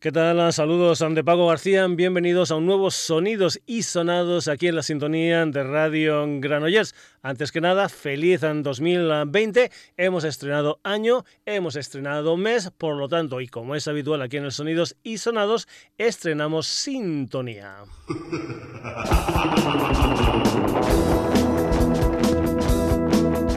¿Qué 0.00 0.12
tal? 0.12 0.52
Saludos 0.54 1.04
de 1.10 1.22
Paco 1.22 1.48
García. 1.48 1.86
Bienvenidos 1.86 2.50
a 2.50 2.56
un 2.56 2.64
nuevo 2.64 2.90
Sonidos 2.90 3.60
y 3.66 3.82
Sonados 3.82 4.48
aquí 4.48 4.68
en 4.68 4.76
la 4.76 4.82
sintonía 4.82 5.44
de 5.44 5.62
Radio 5.62 6.24
Granollers. 6.40 6.94
Antes 7.20 7.52
que 7.52 7.60
nada, 7.60 7.90
feliz 7.90 8.42
en 8.42 8.62
2020. 8.62 9.70
Hemos 9.98 10.24
estrenado 10.24 10.80
año, 10.84 11.26
hemos 11.44 11.76
estrenado 11.76 12.38
mes, 12.38 12.70
por 12.70 12.96
lo 12.96 13.10
tanto, 13.10 13.42
y 13.42 13.48
como 13.48 13.74
es 13.74 13.88
habitual 13.88 14.22
aquí 14.22 14.38
en 14.38 14.44
el 14.44 14.52
Sonidos 14.52 14.96
y 15.02 15.18
Sonados, 15.18 15.68
estrenamos 15.98 16.66
sintonía. 16.66 17.84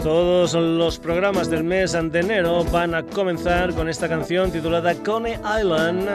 Todos 0.04 0.54
los 0.54 0.99
programas 0.99 1.49
del 1.49 1.63
mes 1.63 1.93
de 1.93 2.19
enero 2.19 2.65
van 2.65 2.93
a 2.93 3.04
comenzar 3.04 3.73
con 3.73 3.88
esta 3.88 4.09
canción 4.09 4.51
titulada 4.51 4.95
Coney 4.95 5.36
Island 5.36 6.09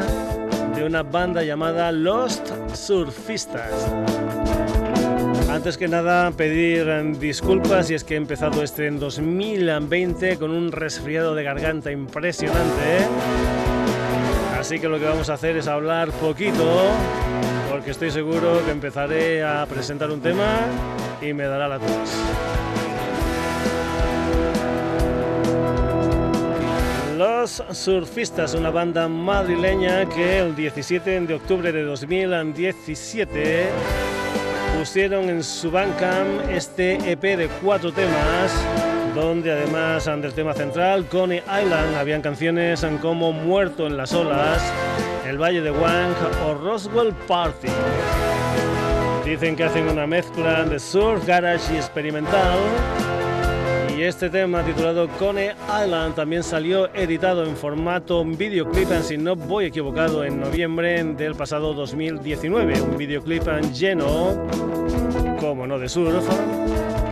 de 0.77 0.85
una 0.85 1.03
banda 1.03 1.43
llamada 1.43 1.91
Lost 1.91 2.51
Surfistas. 2.75 3.91
Antes 5.49 5.79
que 5.79 5.89
nada, 5.89 6.31
pedir 6.33 7.19
disculpas 7.19 7.91
y 7.91 7.95
es 7.95 8.05
que 8.05 8.13
he 8.13 8.17
empezado 8.19 8.63
este 8.63 8.89
en 8.89 9.01
2020 9.01 10.37
con 10.37 10.51
un 10.51 10.71
resfriado 10.71 11.35
de 11.35 11.45
garganta 11.45 11.91
impresionante. 11.91 12.99
Así 14.61 14.79
que 14.79 14.89
lo 14.91 14.99
que 14.99 15.07
vamos 15.07 15.31
a 15.31 15.35
hacer 15.35 15.57
es 15.57 15.67
hablar 15.67 16.11
poquito, 16.11 16.83
porque 17.71 17.93
estoy 17.93 18.11
seguro 18.11 18.63
que 18.67 18.71
empezaré 18.71 19.43
a 19.43 19.65
presentar 19.65 20.11
un 20.11 20.21
tema 20.21 20.59
y 21.23 21.33
me 21.33 21.45
dará 21.45 21.69
la 21.69 21.79
tos. 21.79 22.68
Los 27.19 27.65
Surfistas, 27.73 28.55
una 28.55 28.71
banda 28.71 29.09
madrileña 29.09 30.09
que 30.09 30.39
el 30.39 30.55
17 30.55 31.23
de 31.23 31.35
octubre 31.35 31.73
de 31.73 31.83
2017 31.83 33.67
pusieron 34.79 35.29
en 35.29 35.43
su 35.43 35.69
Bandcamp 35.69 36.49
este 36.49 36.95
EP 37.11 37.21
de 37.21 37.49
cuatro 37.61 37.91
temas 37.91 38.53
donde 39.17 39.51
además 39.51 40.05
del 40.05 40.33
tema 40.33 40.55
central, 40.55 41.07
Coney 41.07 41.39
Island, 41.39 41.97
habían 41.97 42.23
canciones 42.23 42.87
como 43.03 43.33
Muerto 43.33 43.89
en 43.89 43.97
las 43.97 44.13
olas, 44.13 44.63
El 45.27 45.43
Valle 45.43 45.61
de 45.61 45.73
Wang 45.73 46.15
o 46.47 46.55
Roswell 46.55 47.13
Party. 47.27 47.67
Dicen 49.25 49.57
que 49.57 49.65
hacen 49.65 49.89
una 49.89 50.07
mezcla 50.07 50.63
de 50.63 50.79
surf, 50.79 51.27
garage 51.27 51.75
y 51.75 51.79
experimental 51.79 53.18
y 53.99 54.05
este 54.05 54.31
tema 54.31 54.63
titulado 54.63 55.09
Cone 55.19 55.57
Island 55.85 56.15
también 56.15 56.45
salió 56.45 56.89
editado 56.95 57.45
en 57.45 57.57
formato 57.57 58.25
videoclip, 58.25 58.89
si 59.03 59.19
no 59.19 59.35
voy 59.35 59.65
equivocado, 59.65 60.25
en 60.25 60.39
noviembre 60.39 61.03
del 61.03 61.35
pasado 61.35 61.75
2019. 61.75 62.81
Un 62.81 62.97
videoclip 62.97 63.43
lleno, 63.73 64.47
como 65.41 65.67
no, 65.67 65.81
de 65.81 65.89
surf, 65.89 66.25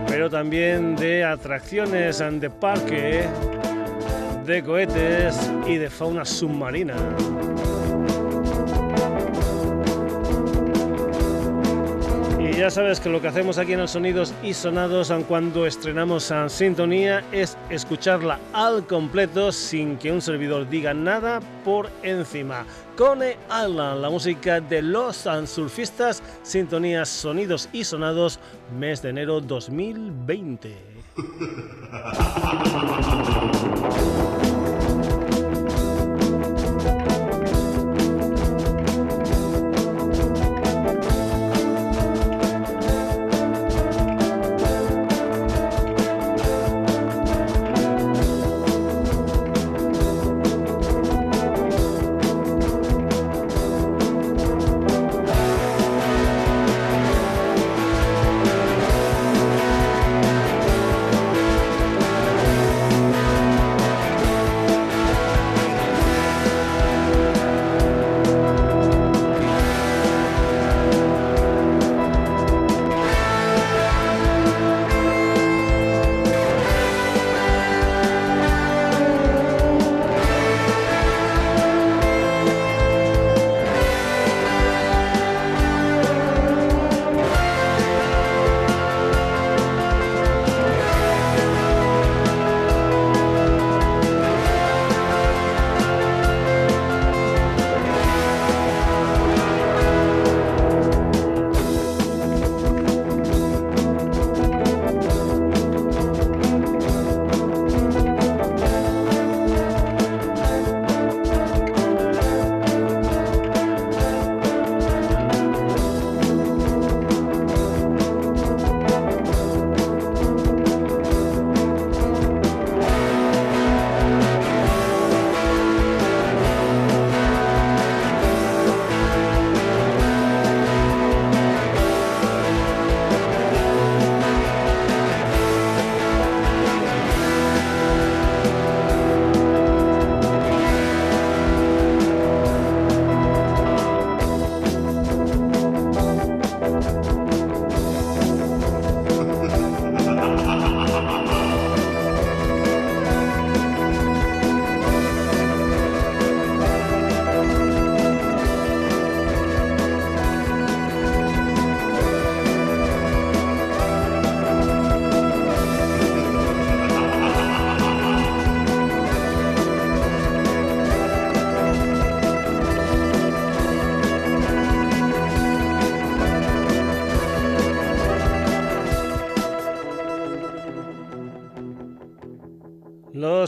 pero 0.07 0.29
también 0.29 0.95
de 0.95 1.25
atracciones 1.25 2.19
de 2.19 2.49
parque, 2.49 3.25
de 4.45 4.63
cohetes 4.63 5.51
y 5.67 5.75
de 5.75 5.89
fauna 5.89 6.23
submarina. 6.23 6.95
Ya 12.57 12.71
sabes 12.71 12.99
que 12.99 13.09
lo 13.09 13.21
que 13.21 13.27
hacemos 13.27 13.59
aquí 13.59 13.73
en 13.73 13.81
los 13.81 13.91
Sonidos 13.91 14.33
y 14.41 14.55
Sonados 14.55 15.13
cuando 15.27 15.67
estrenamos 15.67 16.31
a 16.31 16.49
Sintonía 16.49 17.23
es 17.31 17.55
escucharla 17.69 18.39
al 18.51 18.87
completo 18.87 19.51
sin 19.51 19.95
que 19.97 20.11
un 20.11 20.23
servidor 20.23 20.67
diga 20.67 20.91
nada 20.91 21.39
por 21.63 21.91
encima. 22.01 22.65
Cone 22.97 23.37
Island, 23.47 24.01
la 24.01 24.09
música 24.09 24.59
de 24.59 24.81
los 24.81 25.27
surfistas, 25.45 26.23
Sintonía 26.41 27.05
Sonidos 27.05 27.69
y 27.71 27.83
Sonados, 27.83 28.39
mes 28.75 29.03
de 29.03 29.09
enero 29.09 29.39
2020. 29.39 30.75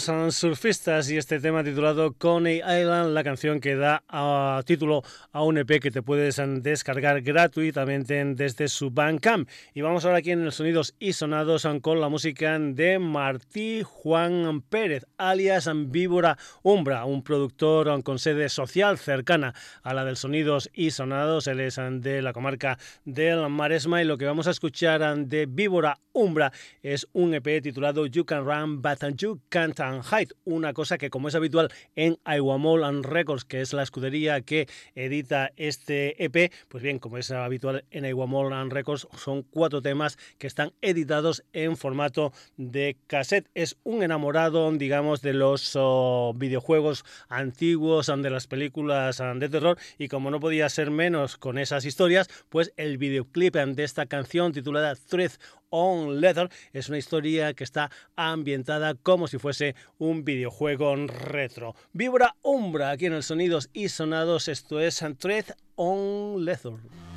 los 0.07 0.35
surfistas 0.35 1.11
y 1.11 1.17
este 1.17 1.41
tema 1.41 1.61
titulado 1.61 2.13
Coney 2.13 2.59
Island, 2.59 3.13
la 3.13 3.23
canción 3.23 3.59
que 3.59 3.75
da 3.75 4.01
a 4.07 4.61
título 4.65 5.03
a 5.33 5.43
un 5.43 5.57
EP 5.57 5.81
que 5.81 5.91
te 5.91 6.01
puedes 6.01 6.41
descargar 6.61 7.21
gratuitamente 7.21 8.23
desde 8.35 8.69
su 8.69 8.91
Bandcamp. 8.91 9.49
Y 9.73 9.81
vamos 9.81 10.05
ahora 10.05 10.19
aquí 10.19 10.31
en 10.31 10.45
los 10.45 10.55
sonidos 10.55 10.95
y 10.99 11.13
sonados 11.13 11.67
con 11.81 11.99
la 11.99 12.07
música 12.07 12.57
de 12.57 12.97
Martí 12.97 13.81
Juan 13.83 14.61
Pérez, 14.61 15.05
alias 15.17 15.69
Víbora 15.87 16.37
Umbra, 16.63 17.03
un 17.03 17.21
productor 17.21 18.01
con 18.03 18.19
sede 18.19 18.47
social 18.47 18.97
cercana 18.97 19.53
a 19.83 19.93
la 19.93 20.05
del 20.05 20.15
sonidos 20.15 20.69
y 20.73 20.91
sonados. 20.91 21.47
Él 21.47 21.59
es 21.59 21.75
de 21.75 22.21
la 22.21 22.31
comarca 22.31 22.79
del 23.03 23.49
Maresma 23.49 24.01
y 24.01 24.05
lo 24.05 24.17
que 24.17 24.25
vamos 24.25 24.47
a 24.47 24.51
escuchar 24.51 25.17
de 25.17 25.45
Víbora 25.45 25.99
Umbra 26.13 26.53
es 26.83 27.05
un 27.13 27.33
EP 27.33 27.61
titulado 27.61 28.05
You 28.05 28.23
Can 28.23 28.45
Run 28.45 28.81
But 28.81 28.99
You 29.17 29.41
Can't 29.49 29.79
Una 30.45 30.73
cosa 30.73 30.97
que 30.97 31.09
como 31.09 31.27
es 31.27 31.35
habitual 31.35 31.71
en 31.95 32.17
Iwamol 32.25 33.03
Records, 33.03 33.45
que 33.45 33.61
es 33.61 33.73
la 33.73 33.83
escudería 33.83 34.41
que 34.41 34.67
edita 34.95 35.51
este 35.55 36.23
EP, 36.23 36.51
pues 36.67 36.83
bien, 36.83 36.99
como 36.99 37.17
es 37.17 37.31
habitual 37.31 37.85
en 37.91 38.05
Iwamol 38.05 38.71
Records, 38.71 39.07
son 39.17 39.43
cuatro 39.43 39.81
temas 39.81 40.17
que 40.37 40.47
están 40.47 40.73
editados 40.81 41.43
en 41.53 41.77
formato 41.77 42.33
de 42.57 42.97
cassette. 43.07 43.49
Es 43.53 43.77
un 43.83 44.03
enamorado, 44.03 44.71
digamos, 44.71 45.21
de 45.21 45.33
los 45.33 45.73
oh, 45.75 46.33
videojuegos 46.35 47.03
antiguos, 47.27 48.07
de 48.07 48.29
las 48.29 48.47
películas 48.47 49.21
de 49.35 49.49
terror, 49.49 49.77
y 49.97 50.07
como 50.07 50.31
no 50.31 50.39
podía 50.39 50.69
ser 50.69 50.91
menos 50.91 51.37
con 51.37 51.57
esas 51.57 51.85
historias, 51.85 52.27
pues 52.49 52.73
el 52.77 52.97
videoclip 52.97 53.55
de 53.55 53.83
esta 53.83 54.05
canción 54.05 54.51
titulada 54.51 54.95
Thread 54.95 55.31
on 55.69 56.21
Leather 56.21 56.49
es 56.73 56.89
una 56.89 56.97
historia 56.97 57.53
que 57.53 57.63
está 57.63 57.91
ambientada 58.15 58.95
como 58.95 59.27
si 59.27 59.37
fuese 59.37 59.75
un 59.97 60.23
videojuego 60.23 60.95
retro. 61.07 61.75
Vibra 61.93 62.35
Umbra 62.41 62.91
aquí 62.91 63.05
en 63.05 63.13
el 63.13 63.23
Sonidos 63.23 63.69
y 63.73 63.89
Sonados, 63.89 64.47
esto 64.47 64.79
es 64.79 65.03
Thread 65.19 65.45
on 65.75 66.45
Leather. 66.45 67.08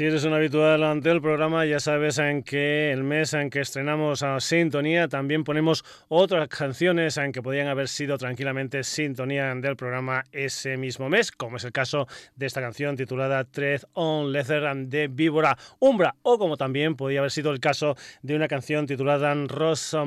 Si 0.00 0.06
eres 0.06 0.24
un 0.24 0.32
habitual 0.32 0.82
ante 0.82 1.10
el 1.10 1.20
programa, 1.20 1.66
ya 1.66 1.78
sabes 1.78 2.16
en 2.16 2.42
que 2.42 2.90
el 2.90 3.04
mes 3.04 3.34
en 3.34 3.50
que 3.50 3.60
estrenamos 3.60 4.22
a 4.22 4.40
Sintonía. 4.40 5.08
También 5.08 5.44
ponemos 5.44 5.84
otras 6.08 6.48
canciones 6.48 7.18
en 7.18 7.32
que 7.32 7.42
podían 7.42 7.68
haber 7.68 7.86
sido 7.86 8.16
tranquilamente 8.16 8.82
Sintonía 8.82 9.54
del 9.56 9.76
programa 9.76 10.24
ese 10.32 10.78
mismo 10.78 11.10
mes, 11.10 11.30
como 11.30 11.58
es 11.58 11.64
el 11.64 11.72
caso 11.72 12.06
de 12.34 12.46
esta 12.46 12.62
canción 12.62 12.96
titulada 12.96 13.44
Thread 13.44 13.82
on 13.92 14.32
Leather 14.32 14.74
de 14.86 15.08
Víbora 15.08 15.58
Umbra, 15.80 16.14
o 16.22 16.38
como 16.38 16.56
también 16.56 16.96
podía 16.96 17.18
haber 17.18 17.30
sido 17.30 17.50
el 17.50 17.60
caso 17.60 17.94
de 18.22 18.36
una 18.36 18.48
canción 18.48 18.86
titulada 18.86 19.34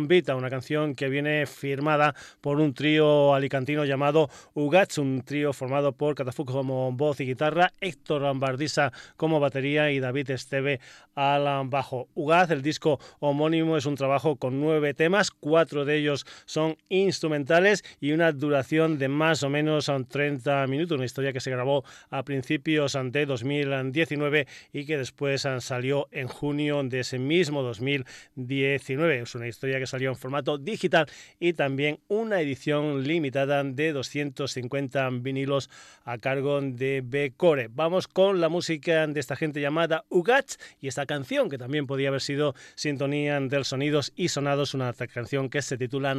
Vita, 0.07 0.35
una 0.35 0.49
canción 0.49 0.95
que 0.95 1.07
viene 1.07 1.45
firmada 1.45 2.15
por 2.41 2.59
un 2.59 2.73
trío 2.73 3.35
alicantino 3.35 3.85
llamado 3.85 4.27
Ugats, 4.55 4.97
un 4.97 5.21
trío 5.21 5.53
formado 5.53 5.91
por 5.91 6.15
Catafuco 6.15 6.51
como 6.51 6.91
voz 6.93 7.19
y 7.19 7.27
guitarra, 7.27 7.71
Héctor 7.79 8.23
Bardisa 8.39 8.91
como 9.17 9.39
batería 9.39 9.82
y 9.91 9.99
David 9.99 10.31
Esteve 10.31 10.79
al 11.15 11.67
bajo. 11.67 12.07
Ugaz, 12.15 12.51
el 12.51 12.61
disco 12.61 12.99
homónimo, 13.19 13.77
es 13.77 13.85
un 13.85 13.95
trabajo 13.95 14.35
con 14.35 14.59
nueve 14.59 14.93
temas, 14.93 15.31
cuatro 15.31 15.85
de 15.85 15.97
ellos 15.97 16.25
son 16.45 16.77
instrumentales 16.89 17.83
y 17.99 18.11
una 18.11 18.31
duración 18.31 18.97
de 18.97 19.07
más 19.07 19.43
o 19.43 19.49
menos 19.49 19.91
30 20.07 20.67
minutos, 20.67 20.95
una 20.95 21.05
historia 21.05 21.33
que 21.33 21.39
se 21.39 21.51
grabó 21.51 21.83
a 22.09 22.23
principios 22.23 22.97
de 23.11 23.25
2019 23.25 24.47
y 24.71 24.85
que 24.85 24.97
después 24.97 25.47
salió 25.59 26.07
en 26.11 26.27
junio 26.27 26.81
de 26.83 27.01
ese 27.01 27.19
mismo 27.19 27.61
2019. 27.63 29.19
Es 29.19 29.35
una 29.35 29.47
historia 29.47 29.79
que 29.79 29.87
salió 29.87 30.09
en 30.09 30.15
formato 30.15 30.57
digital 30.57 31.07
y 31.39 31.53
también 31.53 31.99
una 32.07 32.41
edición 32.41 33.03
limitada 33.03 33.63
de 33.63 33.91
250 33.91 35.09
vinilos 35.21 35.69
a 36.05 36.17
cargo 36.17 36.61
de 36.61 37.01
B-Core. 37.03 37.69
Vamos 37.71 38.07
con 38.07 38.41
la 38.41 38.49
música 38.49 39.07
de 39.07 39.19
esta 39.19 39.35
gente 39.35 39.61
llamada 39.61 39.72
Ugats 40.09 40.59
y 40.79 40.87
esta 40.87 41.05
canción 41.05 41.49
que 41.49 41.57
también 41.57 41.87
podía 41.87 42.09
haber 42.09 42.21
sido 42.21 42.55
sintonía 42.75 43.39
del 43.39 43.65
Sonidos 43.65 44.13
y 44.15 44.29
Sonados, 44.29 44.73
una 44.73 44.93
canción 44.93 45.49
que 45.49 45.61
se 45.61 45.77
titula 45.77 46.15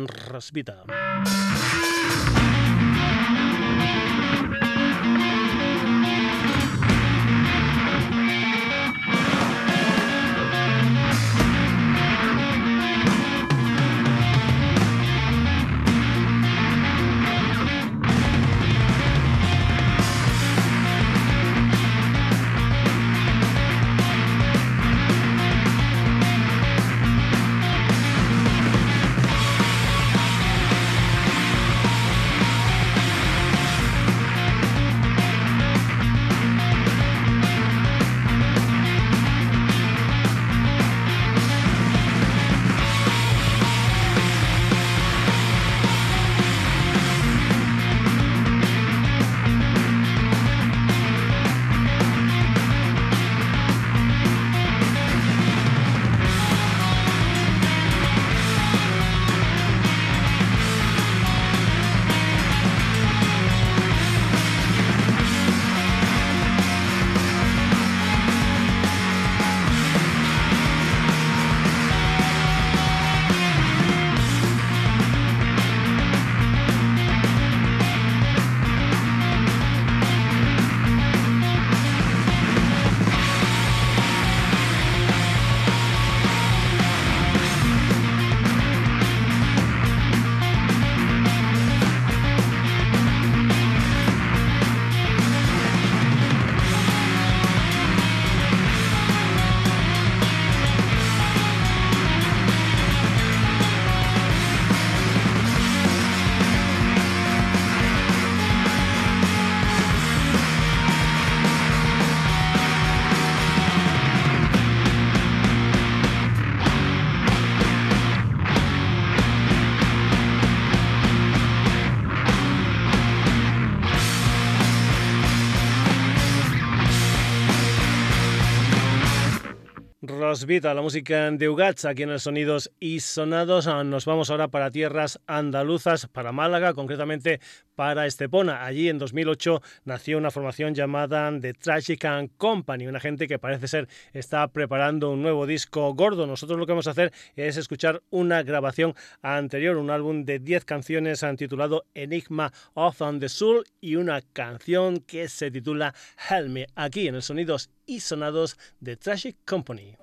Vita, 130.42 130.74
la 130.74 130.82
música 130.82 131.30
de 131.30 131.48
Ugats, 131.48 131.84
aquí 131.84 132.02
en 132.02 132.10
el 132.10 132.18
Sonidos 132.18 132.72
y 132.80 132.98
Sonados. 133.00 133.68
Ah, 133.68 133.84
nos 133.84 134.04
vamos 134.04 134.30
ahora 134.30 134.48
para 134.48 134.70
tierras 134.70 135.20
andaluzas, 135.26 136.08
para 136.08 136.32
Málaga, 136.32 136.74
concretamente 136.74 137.40
para 137.76 138.06
Estepona. 138.06 138.64
Allí 138.64 138.88
en 138.88 138.98
2008 138.98 139.62
nació 139.84 140.18
una 140.18 140.30
formación 140.30 140.74
llamada 140.74 141.30
The 141.40 141.54
Tragic 141.54 142.04
and 142.04 142.30
Company, 142.36 142.86
una 142.86 143.00
gente 143.00 143.28
que 143.28 143.38
parece 143.38 143.68
ser 143.68 143.88
está 144.12 144.48
preparando 144.48 145.10
un 145.12 145.22
nuevo 145.22 145.46
disco 145.46 145.94
gordo. 145.94 146.26
Nosotros 146.26 146.58
lo 146.58 146.66
que 146.66 146.72
vamos 146.72 146.88
a 146.88 146.90
hacer 146.90 147.12
es 147.36 147.56
escuchar 147.56 148.02
una 148.10 148.42
grabación 148.42 148.94
anterior, 149.22 149.76
un 149.76 149.90
álbum 149.90 150.24
de 150.24 150.40
10 150.40 150.64
canciones 150.64 151.24
titulado 151.36 151.84
Enigma 151.94 152.52
of 152.74 153.00
the 153.20 153.28
Soul 153.28 153.64
y 153.80 153.96
una 153.96 154.20
canción 154.32 154.98
que 154.98 155.28
se 155.28 155.50
titula 155.50 155.94
Help 156.28 156.68
aquí 156.74 157.08
en 157.08 157.14
el 157.14 157.22
Sonidos 157.22 157.70
y 157.86 158.00
Sonados 158.00 158.56
de 158.80 158.96
Tragic 158.96 159.36
Company. 159.44 159.96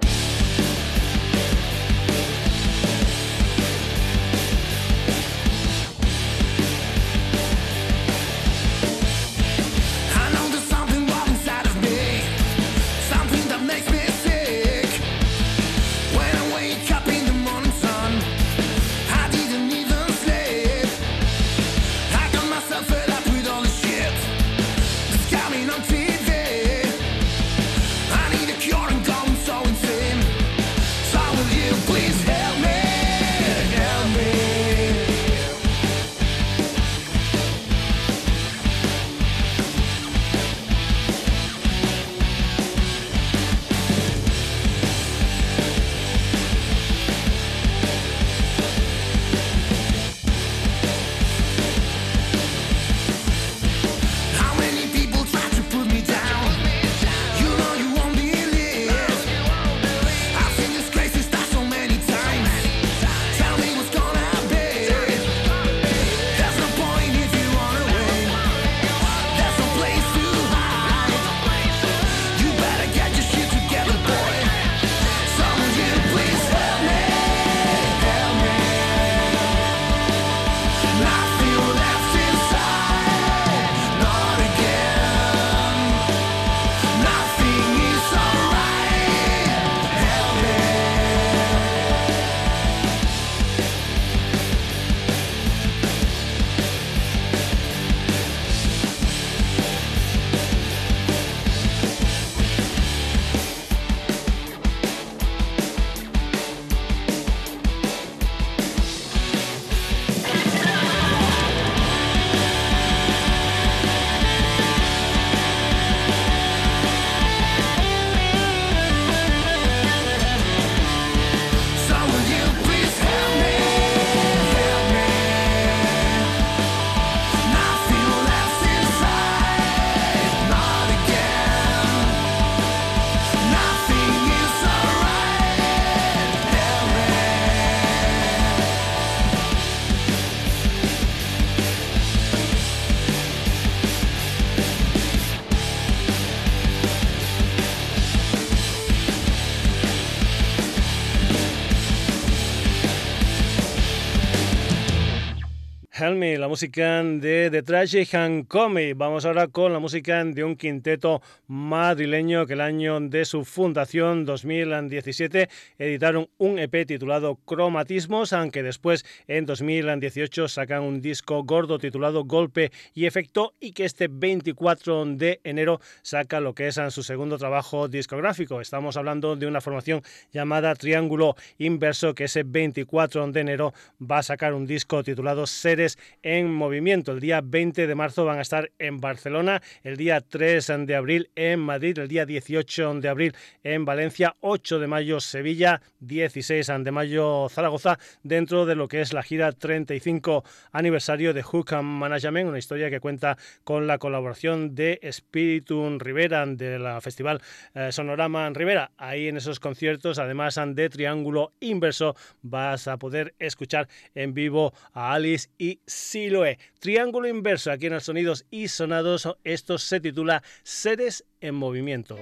Help 156.02 156.40
la 156.40 156.48
música 156.48 157.04
de 157.04 157.50
The 157.52 157.62
Tragic 157.62 158.16
and 158.16 158.48
Comedy. 158.48 158.94
Vamos 158.94 159.24
ahora 159.24 159.48
con 159.48 159.72
la 159.72 159.78
música 159.78 160.24
de 160.24 160.44
un 160.44 160.56
quinteto 160.56 161.22
madrileño 161.46 162.48
que 162.48 162.54
el 162.54 162.62
año 162.62 163.00
de 163.00 163.24
su 163.24 163.46
fundación, 163.46 164.26
2017, 164.26 165.48
editaron 165.78 166.28
un 166.40 166.58
EP 166.58 166.88
titulado 166.88 167.36
Cromatismos, 167.46 168.34
aunque 168.34 168.64
después 168.64 169.06
en 169.28 169.46
2018 169.46 170.48
sacan 170.48 170.82
un 170.82 171.02
disco 171.02 171.44
gordo 171.44 171.78
titulado 171.78 172.24
Golpe 172.24 172.72
y 172.96 173.06
Efecto 173.06 173.54
y 173.60 173.72
que 173.72 173.86
este 173.86 174.08
24 174.08 175.06
de 175.06 175.40
enero 175.44 175.82
saca 176.02 176.40
lo 176.40 176.56
que 176.56 176.68
es 176.68 176.80
su 176.90 177.04
segundo 177.04 177.38
trabajo 177.38 177.88
discográfico. 177.88 178.60
Estamos 178.60 178.98
hablando 178.98 179.36
de 179.36 179.46
una 179.46 179.62
formación 179.62 180.02
llamada 180.34 180.74
Triángulo 180.74 181.36
Inverso 181.60 182.16
que 182.16 182.24
ese 182.24 182.42
24 182.42 183.32
de 183.32 183.40
enero 183.40 183.74
va 184.02 184.18
a 184.18 184.24
sacar 184.24 184.56
un 184.56 184.66
disco 184.66 185.04
titulado 185.04 185.46
Seres 185.46 185.92
en 186.24 186.52
Movimiento. 186.54 187.12
El 187.12 187.20
día 187.20 187.42
20 187.44 187.88
de 187.88 187.96
marzo 187.96 188.26
van 188.26 188.40
a 188.40 188.42
estar 188.42 188.72
en 188.80 189.00
Barcelona, 189.00 189.62
el 189.84 189.98
día 189.98 190.22
3 190.22 190.72
de 190.86 190.96
abril 190.96 191.30
en 191.36 191.60
Madrid, 191.60 191.98
el 192.00 192.08
día 192.08 192.26
18 192.26 192.96
de 192.96 193.10
abril 193.10 193.36
en 193.64 193.86
Valencia, 193.86 194.36
8 194.42 194.80
de 194.80 194.88
mayo 194.88 195.20
Sevilla, 195.20 195.82
16 196.00 196.72
de 196.80 196.92
mayo 196.92 197.48
Zaragoza, 197.50 198.00
dentro 198.24 198.66
de 198.66 198.76
lo 198.76 198.88
que 198.88 199.02
es 199.02 199.14
la 199.14 199.24
gira 199.24 199.52
35 199.52 200.44
aniversario 200.72 201.34
de 201.34 201.44
Hook 201.44 201.74
Management, 201.82 202.50
una 202.50 202.60
historia 202.60 202.90
que 202.90 203.00
cuenta 203.00 203.38
con 203.64 203.88
la 203.88 203.98
colaboración 203.98 204.76
de 204.76 205.00
Spiritum 205.12 206.00
Rivera 206.00 206.46
de 206.46 206.80
la 206.80 207.02
Festival 207.02 207.42
eh, 207.74 207.92
Sonorama 207.92 208.50
Rivera. 208.50 208.92
Ahí 208.98 209.28
en 209.28 209.38
esos 209.38 209.60
conciertos, 209.60 210.20
además 210.20 210.60
de 210.66 210.90
Triángulo 210.90 211.54
Inverso, 211.60 212.16
vas 212.42 212.88
a 212.88 212.98
poder 212.98 213.34
escuchar 213.40 213.88
en 214.16 214.34
vivo 214.34 214.74
a 214.94 215.14
Alice 215.14 215.50
y 215.58 215.80
Siloe. 215.86 216.58
Triángulo 216.80 217.28
Inverso, 217.28 217.72
aquí 217.72 217.88
en 217.88 217.94
los 217.94 218.04
Sonidos 218.04 218.46
y 218.50 218.68
Sonados, 218.68 219.28
esto 219.44 219.78
se 219.78 220.00
titula 220.00 220.44
Seres 220.64 221.26
en 221.42 221.56
Movimiento. 221.56 222.18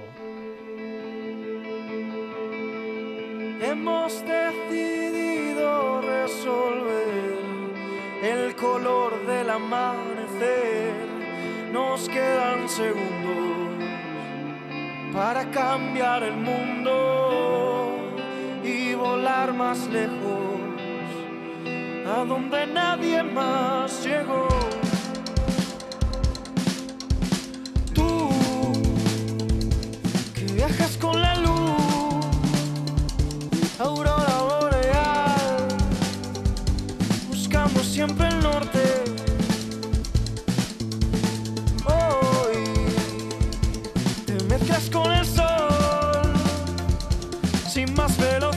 Hemos 3.62 4.24
decidido 4.24 6.00
resolver 6.00 7.38
el 8.22 8.56
color 8.56 9.26
del 9.26 9.50
amanecer. 9.50 10.92
Nos 11.72 12.08
quedan 12.08 12.68
segundos 12.68 13.70
para 15.12 15.50
cambiar 15.50 16.22
el 16.22 16.36
mundo 16.36 17.96
y 18.64 18.94
volar 18.94 19.52
más 19.52 19.86
lejos 19.88 20.59
a 22.06 22.24
donde 22.24 22.66
nadie 22.66 23.22
más 23.22 24.04
llegó. 24.04 24.48
Tú 27.94 28.30
que 30.34 30.44
viajas 30.52 30.96
con 30.96 31.20
la 31.20 31.34
luz, 31.36 32.26
aurora 33.78 34.42
boreal, 34.48 35.68
buscamos 37.28 37.82
siempre 37.86 38.28
el 38.28 38.40
norte. 38.40 39.04
Hoy 41.84 42.64
te 44.26 44.34
mezclas 44.44 44.90
con 44.90 45.12
el 45.12 45.26
sol 45.26 46.32
sin 47.68 47.92
más 47.94 48.16
velocidad. 48.16 48.49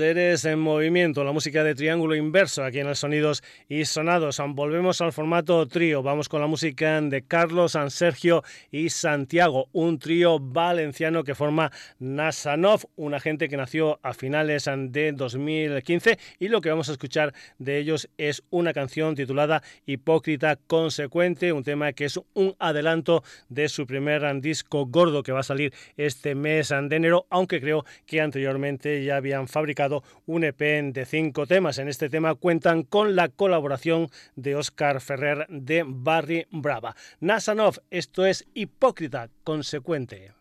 En 0.00 0.60
movimiento, 0.60 1.24
la 1.24 1.32
música 1.32 1.64
de 1.64 1.74
triángulo 1.74 2.14
inverso 2.14 2.62
aquí 2.62 2.78
en 2.78 2.86
el 2.86 2.94
Sonidos 2.94 3.42
y 3.68 3.84
Sonados. 3.84 4.40
Volvemos 4.50 5.00
al 5.00 5.12
formato 5.12 5.66
trío, 5.66 6.04
vamos 6.04 6.28
con 6.28 6.40
la 6.40 6.46
música 6.46 7.00
de 7.00 7.22
Carlos, 7.22 7.72
San 7.72 7.90
Sergio 7.90 8.44
y 8.70 8.90
Santiago, 8.90 9.68
un 9.72 9.98
trío 9.98 10.38
valenciano 10.38 11.24
que 11.24 11.34
forma 11.34 11.72
Nasanov, 11.98 12.82
un 12.94 13.14
agente 13.14 13.48
que 13.48 13.56
nació 13.56 13.98
a 14.04 14.14
finales 14.14 14.70
de 14.72 15.12
2015 15.12 16.16
y 16.38 16.46
lo 16.46 16.60
que 16.60 16.70
vamos 16.70 16.88
a 16.90 16.92
escuchar 16.92 17.34
de 17.58 17.78
ellos 17.78 18.08
es 18.18 18.44
una 18.50 18.72
canción 18.72 19.16
titulada 19.16 19.64
Hipócrita 19.84 20.54
Consecuente, 20.54 21.52
un 21.52 21.64
tema 21.64 21.92
que 21.92 22.04
es 22.04 22.20
un 22.34 22.54
adelanto 22.60 23.24
de 23.48 23.68
su 23.68 23.84
primer 23.84 24.22
disco 24.40 24.86
gordo 24.86 25.24
que 25.24 25.32
va 25.32 25.40
a 25.40 25.42
salir 25.42 25.72
este 25.96 26.36
mes 26.36 26.68
de 26.68 26.96
enero, 26.96 27.26
aunque 27.30 27.60
creo 27.60 27.84
que 28.06 28.20
anteriormente 28.20 29.02
ya 29.02 29.16
habían 29.16 29.48
fabricado 29.48 29.87
un 30.26 30.44
EP 30.44 30.60
de 30.92 31.04
cinco 31.06 31.46
temas. 31.46 31.78
En 31.78 31.88
este 31.88 32.08
tema 32.08 32.34
cuentan 32.34 32.82
con 32.82 33.16
la 33.16 33.28
colaboración 33.28 34.08
de 34.36 34.54
Oscar 34.54 35.00
Ferrer 35.00 35.46
de 35.48 35.84
Barry 35.86 36.46
Brava. 36.50 36.94
Nasanov, 37.20 37.80
esto 37.90 38.26
es 38.26 38.46
hipócrita, 38.54 39.30
consecuente. 39.44 40.37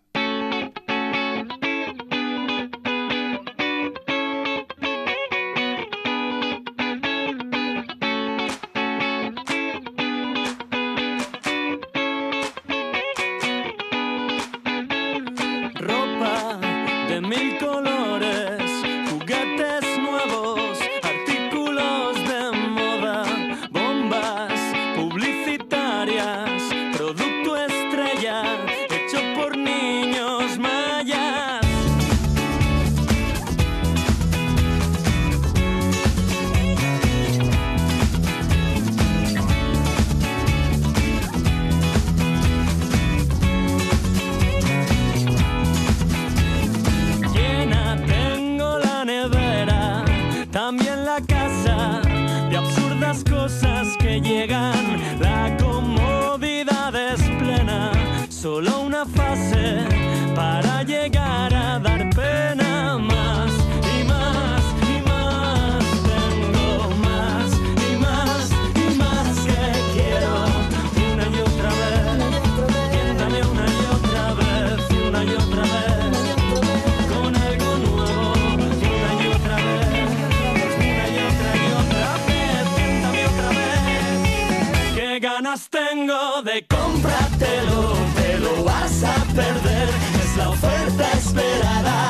Ganas 85.19 85.67
tengo 85.71 86.43
de 86.43 86.67
cómpratelo, 86.67 87.93
te 88.15 88.38
lo 88.38 88.63
vas 88.63 89.03
a 89.03 89.15
perder. 89.34 89.89
Es 90.23 90.38
la 90.38 90.49
oferta 90.49 91.12
esperada 91.13 92.10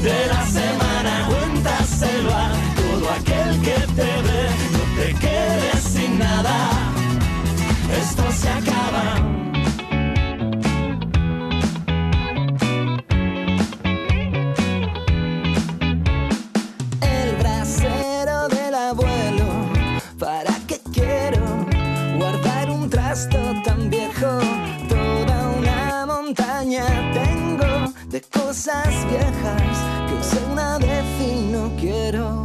de 0.00 0.26
la 0.26 0.46
semana. 0.46 1.26
Cuéntaselo 1.28 2.30
a 2.30 2.52
todo 2.76 3.10
aquel 3.10 3.60
que 3.62 3.80
te 3.96 4.22
ve. 4.22 4.42
No 4.72 5.02
te 5.02 5.14
quedes 5.14 5.82
sin 5.82 6.18
nada. 6.18 6.70
Esto 7.98 8.22
se 8.32 8.48
acaba. 8.48 9.39
little 32.12 32.39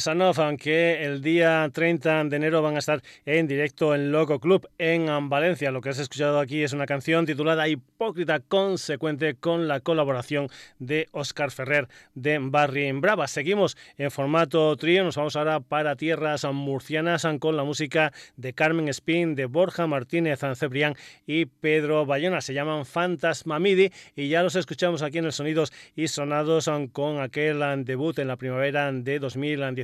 Sanov, 0.00 0.40
aunque 0.40 1.04
el 1.04 1.20
día 1.20 1.70
30 1.72 2.24
de 2.24 2.36
enero 2.36 2.62
van 2.62 2.76
a 2.76 2.78
estar 2.78 3.02
en 3.26 3.46
directo 3.46 3.94
en 3.94 4.12
Loco 4.12 4.40
Club 4.40 4.68
en 4.78 5.28
Valencia. 5.28 5.70
Lo 5.70 5.80
que 5.80 5.90
has 5.90 5.98
escuchado 5.98 6.40
aquí 6.40 6.62
es 6.62 6.72
una 6.72 6.86
canción 6.86 7.26
titulada 7.26 7.68
Hipócrita 7.68 8.40
Consecuente 8.40 9.34
con 9.34 9.68
la 9.68 9.80
colaboración 9.80 10.48
de 10.78 11.08
Oscar 11.12 11.50
Ferrer 11.50 11.88
de 12.14 12.38
Barry 12.40 12.86
en 12.86 13.00
Brava. 13.00 13.28
Seguimos 13.28 13.76
en 13.98 14.10
formato 14.10 14.76
trío, 14.76 15.04
nos 15.04 15.16
vamos 15.16 15.36
ahora 15.36 15.60
para 15.60 15.96
tierras 15.96 16.44
murcianas 16.44 17.26
con 17.38 17.56
la 17.56 17.64
música 17.64 18.12
de 18.36 18.52
Carmen 18.52 18.88
Spin, 18.88 19.34
de 19.34 19.46
Borja 19.46 19.86
Martínez 19.86 20.40
Cebrián 20.56 20.94
y 21.26 21.46
Pedro 21.46 22.06
Bayona. 22.06 22.40
Se 22.40 22.54
llaman 22.54 22.86
Fantasma 22.86 23.58
Midi 23.58 23.90
y 24.16 24.28
ya 24.28 24.42
los 24.42 24.56
escuchamos 24.56 25.02
aquí 25.02 25.18
en 25.18 25.26
el 25.26 25.32
Sonidos 25.32 25.72
y 25.94 26.08
Sonados 26.08 26.70
con 26.92 27.20
aquel 27.20 27.84
debut 27.84 28.18
en 28.18 28.28
la 28.28 28.36
primavera 28.36 28.90
de 28.92 29.18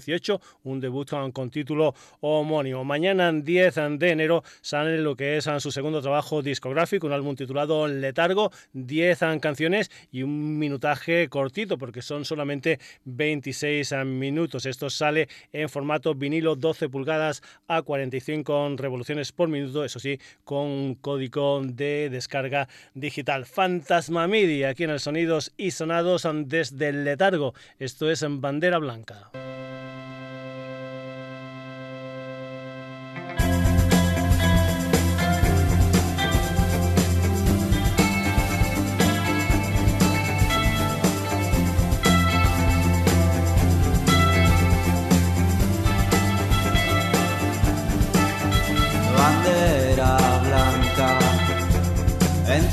2018 0.01 0.41
un 0.65 0.81
debut 0.81 1.11
con 1.33 1.51
título 1.51 1.95
homónimo. 2.21 2.85
Mañana, 2.85 3.33
10 3.33 3.75
de 3.99 4.11
enero, 4.11 4.43
sale 4.61 4.99
lo 4.99 5.17
que 5.17 5.37
es 5.37 5.49
su 5.59 5.71
segundo 5.71 6.01
trabajo 6.01 6.43
discográfico, 6.43 7.07
un 7.07 7.13
álbum 7.13 7.35
titulado 7.35 7.87
Letargo, 7.87 8.51
10 8.73 9.21
canciones 9.41 9.91
y 10.11 10.23
un 10.23 10.59
minutaje 10.59 11.29
cortito, 11.29 11.79
porque 11.79 12.03
son 12.03 12.25
solamente 12.25 12.79
26 13.05 13.93
minutos. 14.05 14.67
Esto 14.67 14.91
sale 14.91 15.29
en 15.53 15.69
formato 15.69 16.15
vinilo 16.15 16.57
12 16.57 16.89
pulgadas 16.89 17.43
a 17.69 17.83
45 17.83 18.77
revoluciones 18.77 19.33
por 19.33 19.49
minuto, 19.49 19.85
eso 19.85 19.99
sí, 19.99 20.19
con 20.45 20.67
un 20.67 20.95
código 20.95 21.61
de 21.65 22.09
descarga 22.11 22.69
digital. 22.95 23.47
Fantasma 23.47 24.27
MIDI, 24.27 24.65
aquí 24.65 24.85
en 24.85 24.91
el 24.91 25.01
Sonidos 25.01 25.53
y 25.57 25.73
Sonados 25.73 26.27
desde 26.45 26.93
Letargo. 26.93 27.55
Esto 27.79 28.11
es 28.11 28.23
en 28.23 28.41
bandera 28.41 28.79
blanca. 28.79 29.31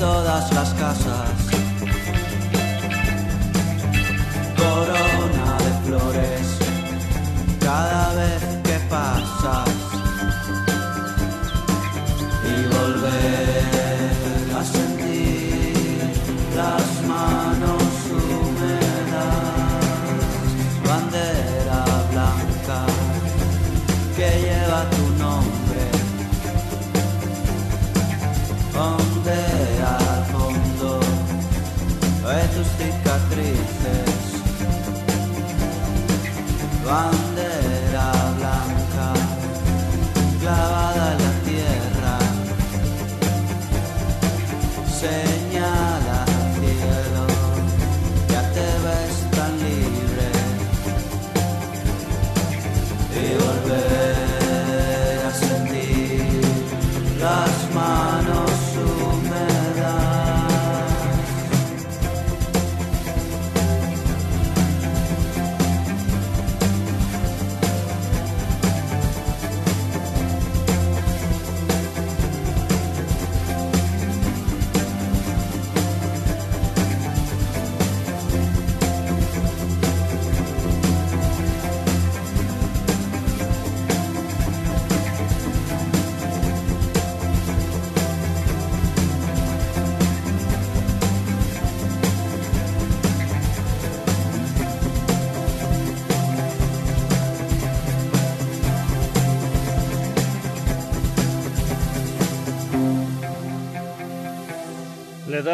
Todas 0.08 0.54
las 0.54 0.74
casas. 0.76 1.37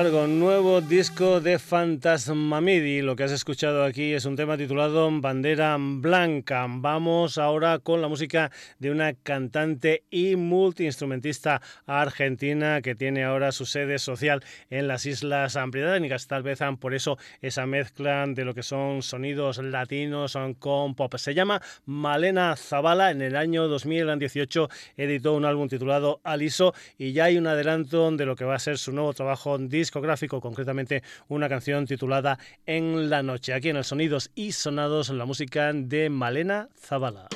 Letargo, 0.04 0.28
nuevo 0.28 0.82
disco 0.82 1.40
de 1.40 1.58
Fantasmamidi. 1.58 3.02
Lo 3.02 3.16
que 3.16 3.24
has 3.24 3.32
escuchado 3.32 3.86
aquí 3.86 4.12
es 4.12 4.26
un 4.26 4.36
tema 4.36 4.58
titulado 4.58 5.10
Bandera 5.22 5.78
Blanca. 5.80 6.66
Vamos 6.68 7.38
ahora 7.38 7.80
con 7.80 8.02
la 8.02 8.10
música 8.10 8.52
de 8.80 8.92
una 8.92 9.14
cantante 9.14 10.04
y 10.10 10.36
multiinstrumentista 10.36 11.62
argentina 11.86 12.82
que 12.82 12.96
tiene 12.96 13.24
ahora 13.24 13.54
su 13.54 13.66
sede 13.66 13.98
social 13.98 14.44
en 14.70 14.90
las 14.90 15.06
Islas 15.06 15.58
Británicas. 15.68 16.28
Tal 16.28 16.44
vez 16.44 16.60
por 16.82 16.94
eso 16.94 17.18
esa 17.42 17.66
mezcla 17.66 18.26
de 18.28 18.44
lo 18.44 18.54
que 18.54 18.64
son 18.64 19.04
sonidos 19.04 19.60
latinos 19.60 20.38
con 20.60 20.96
pop. 20.96 21.16
Se 21.16 21.34
llama 21.34 21.62
Malena 21.86 22.58
Zavala. 22.58 23.12
En 23.12 23.22
el 23.22 23.38
año 23.38 23.70
2018 23.70 24.70
editó 24.98 25.34
un 25.34 25.46
álbum 25.46 25.70
titulado 25.70 26.20
Aliso 26.26 26.74
y 26.98 27.14
ya 27.14 27.26
hay 27.26 27.38
un 27.38 27.48
adelanto 27.48 28.12
de 28.12 28.26
lo 28.26 28.36
que 28.36 28.44
va 28.44 28.56
a 28.56 28.60
ser 28.60 28.78
su 28.78 28.92
nuevo 28.92 29.14
trabajo 29.14 29.58
concretamente 30.42 31.04
una 31.28 31.50
canción 31.50 31.86
titulada 31.86 32.40
En 32.66 33.10
la 33.10 33.24
noche. 33.24 33.54
Aquí 33.54 33.70
en 33.70 33.78
el 33.78 33.84
Sonidos 33.84 34.32
y 34.36 34.52
Sonados, 34.52 35.10
la 35.10 35.26
música 35.26 35.72
de 35.74 36.10
Malena 36.10 36.70
Zavala. 36.80 37.28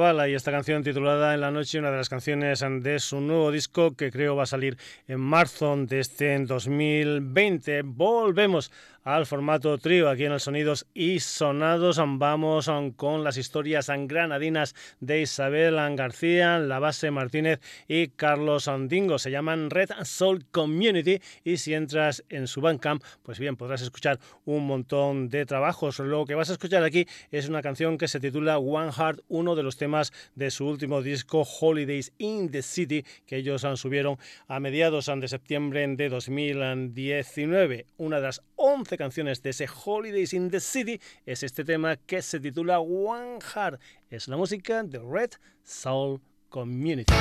Y 0.00 0.34
esta 0.34 0.50
canción 0.50 0.82
titulada 0.82 1.34
En 1.34 1.42
la 1.42 1.50
noche, 1.50 1.78
una 1.78 1.90
de 1.90 1.98
las 1.98 2.08
canciones 2.08 2.64
de 2.80 2.98
su 3.00 3.20
nuevo 3.20 3.52
disco 3.52 3.94
que 3.94 4.10
creo 4.10 4.34
va 4.34 4.44
a 4.44 4.46
salir 4.46 4.78
en 5.06 5.20
marzo 5.20 5.76
de 5.76 6.00
este 6.00 6.38
2020. 6.38 7.82
Volvemos 7.82 8.72
al 9.04 9.26
formato 9.26 9.78
trío 9.78 10.08
aquí 10.08 10.24
en 10.24 10.32
el 10.32 10.40
Sonidos 10.40 10.86
y 10.92 11.20
Sonados. 11.20 12.00
Vamos 12.04 12.70
con 12.96 13.24
las 13.24 13.36
historias 13.36 13.90
granadinas 14.06 14.74
de 15.00 15.22
Isabel 15.22 15.76
García, 15.96 16.58
La 16.58 16.78
Base 16.78 17.10
Martínez 17.10 17.60
y 17.88 18.08
Carlos 18.08 18.68
Andingo. 18.68 19.18
Se 19.18 19.30
llaman 19.30 19.70
Red 19.70 19.90
Soul 20.04 20.44
Community 20.50 21.20
y 21.44 21.56
si 21.56 21.74
entras 21.74 22.24
en 22.28 22.46
su 22.46 22.60
Bandcamp, 22.60 23.02
pues 23.22 23.38
bien, 23.38 23.56
podrás 23.56 23.82
escuchar 23.82 24.18
un 24.44 24.66
montón 24.66 25.28
de 25.28 25.46
trabajos. 25.46 25.98
Lo 25.98 26.26
que 26.26 26.34
vas 26.34 26.50
a 26.50 26.54
escuchar 26.54 26.84
aquí 26.84 27.06
es 27.30 27.48
una 27.48 27.62
canción 27.62 27.96
que 27.96 28.08
se 28.08 28.20
titula 28.20 28.58
One 28.58 28.92
Heart, 28.92 29.20
uno 29.28 29.54
de 29.54 29.62
los 29.62 29.76
temas 29.76 30.12
de 30.34 30.50
su 30.50 30.66
último 30.66 31.02
disco 31.02 31.42
Holidays 31.60 32.12
in 32.18 32.50
the 32.50 32.62
City, 32.62 33.04
que 33.26 33.36
ellos 33.36 33.66
subieron 33.76 34.18
a 34.48 34.60
mediados 34.60 35.06
de 35.06 35.28
septiembre 35.28 35.86
de 35.86 36.08
2019. 36.08 37.86
Una 37.96 38.16
de 38.16 38.22
las 38.22 38.42
11 38.56 38.89
canciones 38.96 39.42
de 39.42 39.50
ese 39.50 39.68
Holidays 39.84 40.32
in 40.32 40.50
the 40.50 40.60
City 40.60 41.00
es 41.26 41.42
este 41.42 41.64
tema 41.64 41.96
que 41.96 42.22
se 42.22 42.40
titula 42.40 42.80
One 42.80 43.38
Heart. 43.54 43.80
Es 44.10 44.28
la 44.28 44.36
música 44.36 44.82
de 44.82 44.98
Red 44.98 45.30
Soul 45.62 46.20
Community. 46.48 47.12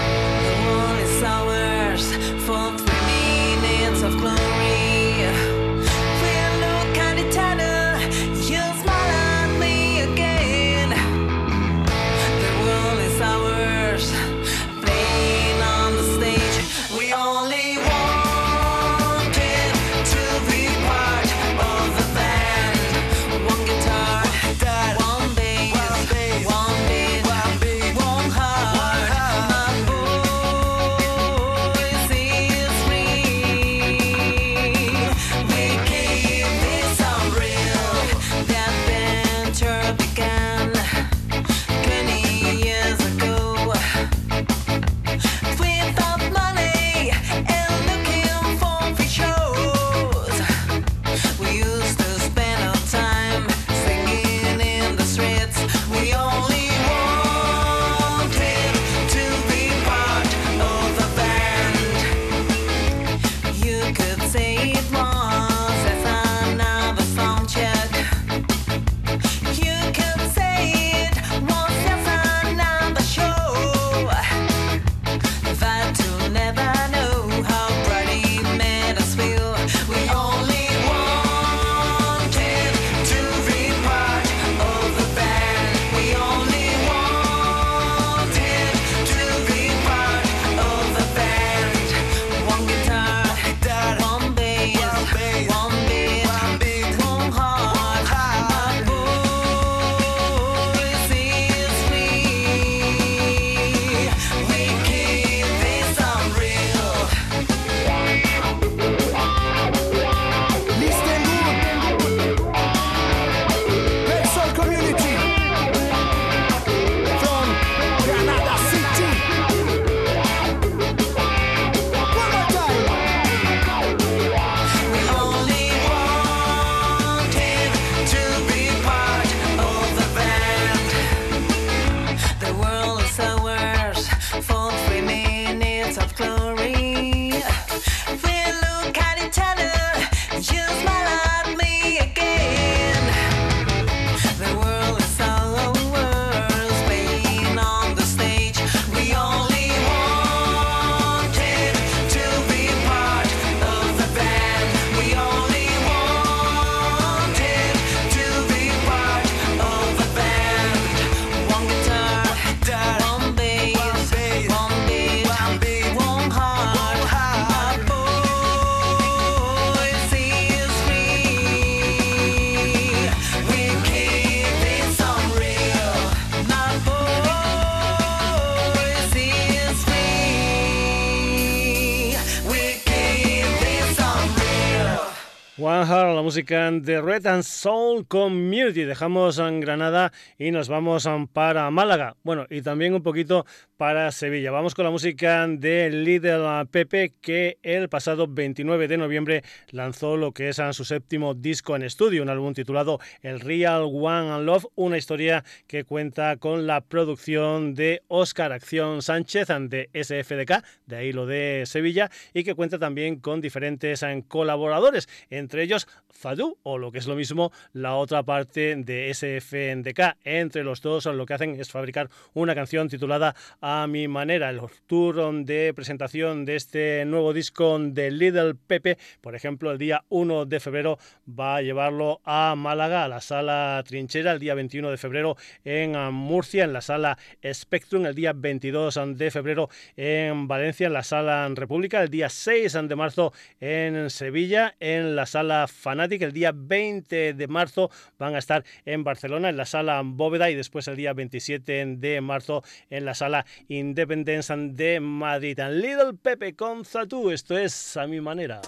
Música 186.50 186.72
de 186.72 187.00
Red 187.00 187.28
and 187.28 187.44
Soul 187.44 188.08
Community. 188.08 188.84
Dejamos 188.84 189.38
en 189.38 189.60
Granada 189.60 190.12
y 190.40 190.52
nos 190.52 190.70
vamos 190.70 191.08
para 191.34 191.70
Málaga. 191.70 192.16
Bueno, 192.24 192.48
y 192.50 192.62
también 192.62 192.96
un 192.96 193.04
poquito 193.04 193.46
para 193.78 194.12
Sevilla. 194.12 194.52
Vamos 194.52 194.74
con 194.74 194.86
la 194.86 194.92
música 194.92 195.46
de 195.48 195.90
Little 195.90 196.66
Pepe 196.72 197.14
que 197.22 197.60
el 197.62 197.90
pasado 197.90 198.26
29 198.28 198.88
de 198.88 198.98
noviembre 198.98 199.44
lanzó 199.72 200.18
lo 200.18 200.32
que 200.32 200.50
es 200.50 200.62
su 200.72 200.86
séptimo 200.86 201.34
disco 201.34 201.76
en 201.76 201.84
estudio, 201.84 202.24
un 202.24 202.30
álbum 202.30 202.54
titulado 202.54 203.00
El 203.22 203.42
Real 203.42 203.84
One 203.84 204.32
and 204.32 204.46
Love, 204.46 204.66
una 204.76 204.98
historia 204.98 205.44
que 205.68 205.84
cuenta 205.84 206.38
con 206.38 206.68
la 206.68 206.82
producción 206.82 207.76
de 207.76 208.02
Oscar 208.08 208.54
Acción 208.54 209.02
Sánchez 209.02 209.48
de 209.48 209.90
SFDK, 209.94 210.64
de 210.86 210.96
ahí 210.96 211.12
lo 211.12 211.26
de 211.26 211.64
Sevilla, 211.66 212.10
y 212.34 212.44
que 212.44 212.56
cuenta 212.56 212.80
también 212.80 213.20
con 213.20 213.42
diferentes 213.42 214.06
colaboradores, 214.28 215.10
entre 215.30 215.64
ellos 215.64 215.88
Fadu 216.10 216.58
o 216.64 216.78
lo 216.78 216.92
que 216.92 217.00
es 217.00 217.08
lo 217.08 217.16
mismo 217.16 217.52
la 217.74 217.96
otra 217.96 218.24
parte 218.24 218.76
de 218.76 219.14
SFNDK. 219.14 220.18
Entre 220.38 220.64
los 220.64 220.80
dos 220.82 221.08
lo 221.08 221.26
que 221.26 221.34
hacen 221.34 221.60
es 221.60 221.72
fabricar 221.72 222.08
una 222.34 222.54
canción 222.54 222.88
titulada 222.88 223.36
A 223.62 223.88
mi 223.88 224.08
manera. 224.08 224.52
El 224.52 224.62
tour 224.86 225.44
de 225.44 225.74
presentación 225.74 226.46
de 226.46 226.56
este 226.56 227.04
nuevo 227.06 227.34
disco 227.34 227.80
de 227.80 228.12
Little 228.12 228.54
Pepe, 228.54 229.00
por 229.22 229.34
ejemplo, 229.34 229.72
el 229.72 229.80
día 229.80 230.04
1 230.10 230.46
de 230.46 230.60
febrero 230.60 231.00
va 231.28 231.56
a 231.56 231.62
llevarlo 231.64 232.22
a 232.26 232.54
Málaga, 232.56 233.06
a 233.06 233.08
la 233.08 233.22
sala 233.22 233.84
Trinchera, 233.88 234.34
el 234.34 234.40
día 234.40 234.54
21 234.54 234.92
de 234.92 234.98
febrero 234.98 235.36
en 235.64 235.94
Murcia, 236.14 236.64
en 236.64 236.74
la 236.74 236.82
sala 236.82 237.18
Spectrum, 237.52 238.06
el 238.06 238.14
día 238.14 238.34
22 238.34 239.00
de 239.16 239.32
febrero 239.32 239.70
en 239.98 240.48
Valencia, 240.48 240.86
en 240.86 240.94
la 240.94 241.04
sala 241.04 241.50
República, 241.56 242.04
el 242.04 242.10
día 242.10 242.30
6 242.30 242.78
de 242.84 242.96
marzo 242.96 243.34
en 243.60 244.12
Sevilla, 244.12 244.76
en 244.80 245.16
la 245.16 245.26
sala 245.26 245.66
Fanatic. 245.68 246.22
El 246.22 246.34
día 246.34 246.52
20 246.54 247.34
de 247.34 247.48
marzo 247.48 247.90
van 248.20 248.36
a 248.36 248.38
estar 248.38 248.64
en 248.86 249.04
Barcelona, 249.04 249.50
en 249.50 249.58
la 249.58 249.66
sala 249.66 250.04
Bóveda, 250.20 250.52
y 250.52 250.56
después 250.56 250.88
el 250.88 250.98
día 250.98 251.14
27 251.14 251.96
de 251.98 252.22
marzo 252.22 252.62
en 252.90 253.06
la 253.06 253.16
sala 253.16 253.46
Independence 253.70 254.54
de 254.56 255.00
Madrid. 255.00 255.58
Little 255.72 256.14
Pepe 256.22 256.56
con 256.56 256.86
Zatu, 256.86 257.32
esto 257.32 257.58
es 257.58 257.98
a 257.98 258.06
mi 258.06 258.22
manera. 258.22 258.62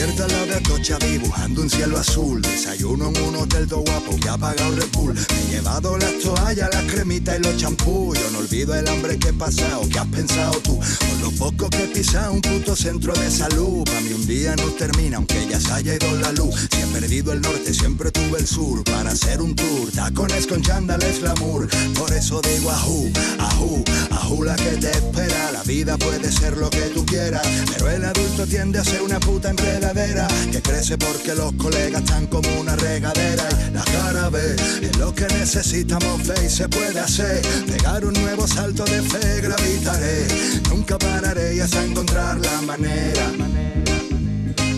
Despierta 0.00 0.34
la 0.34 0.46
de 0.46 0.54
Atocha 0.54 0.98
dibujando 0.98 1.60
un 1.60 1.68
cielo 1.68 1.98
azul. 1.98 2.40
Desayuno 2.40 3.10
en 3.10 3.22
un 3.22 3.36
hotel 3.36 3.68
todo 3.68 3.80
guapo 3.80 4.16
que 4.16 4.30
ha 4.30 4.38
pagado 4.38 4.74
Red 4.74 4.90
Bull. 4.94 5.12
Me 5.12 5.20
he 5.20 5.50
llevado 5.50 5.98
las 5.98 6.18
toallas, 6.20 6.70
las 6.72 6.90
cremitas 6.90 7.38
y 7.38 7.42
los 7.42 7.54
champús. 7.58 8.18
Yo 8.18 8.30
no 8.30 8.38
olvido 8.38 8.74
el 8.74 8.88
hambre 8.88 9.18
que 9.18 9.28
he 9.28 9.32
pasado, 9.34 9.86
que 9.90 9.98
has 9.98 10.06
pensado 10.06 10.52
tú. 10.60 10.80
Con 11.10 11.20
lo 11.22 11.30
poco 11.32 11.68
que 11.70 11.84
he 11.84 11.88
pisado 11.88 12.32
un 12.32 12.40
puto 12.40 12.76
centro 12.76 13.12
de 13.14 13.30
salud. 13.30 13.84
Para 13.84 14.00
mí 14.00 14.12
un 14.12 14.26
día 14.26 14.54
no 14.56 14.64
termina, 14.78 15.16
aunque 15.16 15.46
ya 15.48 15.58
se 15.58 15.72
haya 15.72 15.96
ido 15.96 16.12
la 16.20 16.30
luz. 16.32 16.68
Si 16.70 16.80
he 16.80 16.86
perdido 16.86 17.32
el 17.32 17.40
norte, 17.40 17.74
siempre 17.74 18.12
tuve 18.12 18.38
el 18.38 18.46
sur. 18.46 18.84
Para 18.84 19.10
hacer 19.10 19.42
un 19.42 19.54
tour, 19.56 19.90
tacones 19.92 20.46
con 20.46 20.62
chándales 20.62 21.20
glamour. 21.20 21.68
Por 21.98 22.12
eso 22.12 22.40
digo 22.42 22.70
ajú, 22.70 23.10
ajú, 23.38 23.84
ajú 24.10 24.44
la 24.44 24.54
que 24.54 24.76
te 24.76 24.90
espera. 24.90 25.50
La 25.52 25.62
vida 25.64 25.98
puede 25.98 26.30
ser 26.30 26.56
lo 26.56 26.70
que 26.70 26.82
tú 26.94 27.04
quieras, 27.04 27.46
pero 27.72 27.90
el 27.90 28.04
adulto 28.04 28.46
tiende 28.46 28.78
a 28.78 28.84
ser 28.84 29.02
una 29.02 29.18
puta 29.18 29.50
enredadera 29.50 30.28
que 30.52 30.62
crece 30.62 30.96
porque 30.96 31.34
los 31.34 31.52
colegas 31.54 32.02
están 32.02 32.26
como 32.28 32.48
una 32.60 32.76
regadera 32.76 33.48
y 33.68 33.74
la 33.74 33.84
cara 33.84 34.28
ve 34.30 34.56
es 34.80 34.96
lo 34.96 35.14
que 35.14 35.26
necesitamos 35.26 36.22
fe 36.22 36.46
y 36.46 36.48
se 36.48 36.68
puede 36.68 36.98
hacer 37.00 37.42
pegar 37.66 38.04
un 38.04 38.14
nuevo 38.14 38.46
salto 38.46 38.84
de 38.84 39.02
fe 39.02 39.40
gravitaré 39.40 40.26
nunca 40.70 40.98
pararé 41.00 41.56
y 41.56 41.60
hasta 41.60 41.84
encontrar 41.84 42.38
la 42.38 42.60
manera. 42.62 43.32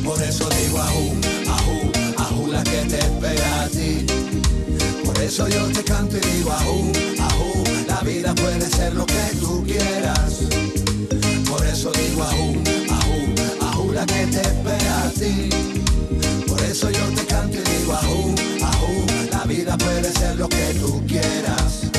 Por 0.05 0.23
eso 0.23 0.49
digo 0.49 0.79
ajú, 0.81 1.13
ajú, 1.49 1.93
ajú 2.17 2.47
la 2.53 2.63
que 2.65 2.81
te 2.91 2.99
espera 2.99 3.63
a 3.63 3.69
ti 3.69 4.07
por 5.05 5.19
eso 5.23 5.49
yo 5.49 5.67
te 5.69 5.83
canto 5.85 6.17
y 6.17 6.21
digo 6.21 6.51
ajú, 6.53 6.93
ajú 7.21 7.65
la 7.87 8.01
vida 8.01 8.35
puede 8.35 8.67
ser 8.69 8.95
lo 8.95 9.07
que 9.07 9.37
tú 9.41 9.65
quieras 9.65 10.41
por 11.49 11.65
eso 11.67 11.93
digo 11.93 12.23
ajú, 12.23 12.55
ajú, 12.91 13.67
ajú 13.69 13.93
la 13.93 14.05
que 14.07 14.27
te 14.27 14.41
espera 14.41 15.05
a 15.05 15.11
ti 15.11 15.49
por 16.49 16.61
eso 16.63 16.91
yo 16.91 17.05
te 17.15 17.25
canto 17.27 17.57
y 17.59 17.79
digo 17.79 17.93
ajú, 17.93 18.35
ajú 18.63 19.07
la 19.31 19.45
vida 19.45 19.77
puede 19.79 20.13
ser 20.13 20.37
lo 20.37 20.49
que 20.49 20.75
tú 20.81 21.03
quieras 21.07 21.92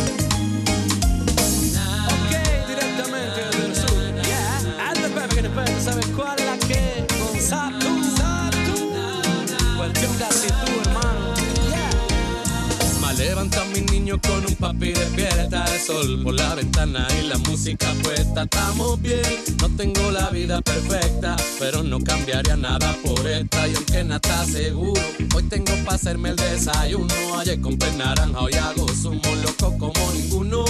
con 14.21 14.45
un 14.45 14.55
papi 14.55 14.91
despierta 14.91 15.65
el 15.73 15.79
sol 15.79 16.21
por 16.23 16.33
la 16.35 16.55
ventana 16.55 17.07
y 17.19 17.27
la 17.27 17.37
música 17.39 17.87
puesta. 18.03 18.43
Estamos 18.43 19.01
bien, 19.01 19.21
no 19.59 19.69
tengo 19.75 20.11
la 20.11 20.29
vida 20.29 20.61
perfecta, 20.61 21.35
pero 21.59 21.83
no 21.83 21.99
cambiaría 21.99 22.55
nada 22.55 22.95
por 23.03 23.25
esta. 23.27 23.67
Y 23.67 23.75
aunque 23.75 24.03
nada 24.03 24.15
está 24.17 24.45
seguro, 24.45 25.01
hoy 25.35 25.43
tengo 25.43 25.71
para 25.85 25.95
hacerme 25.95 26.29
el 26.29 26.35
desayuno. 26.35 27.39
Ayer 27.39 27.59
compré 27.61 27.91
naranja, 27.93 28.39
hoy 28.39 28.53
hago 28.53 28.87
zumo 28.89 29.35
loco 29.43 29.77
como 29.77 30.11
ninguno. 30.13 30.65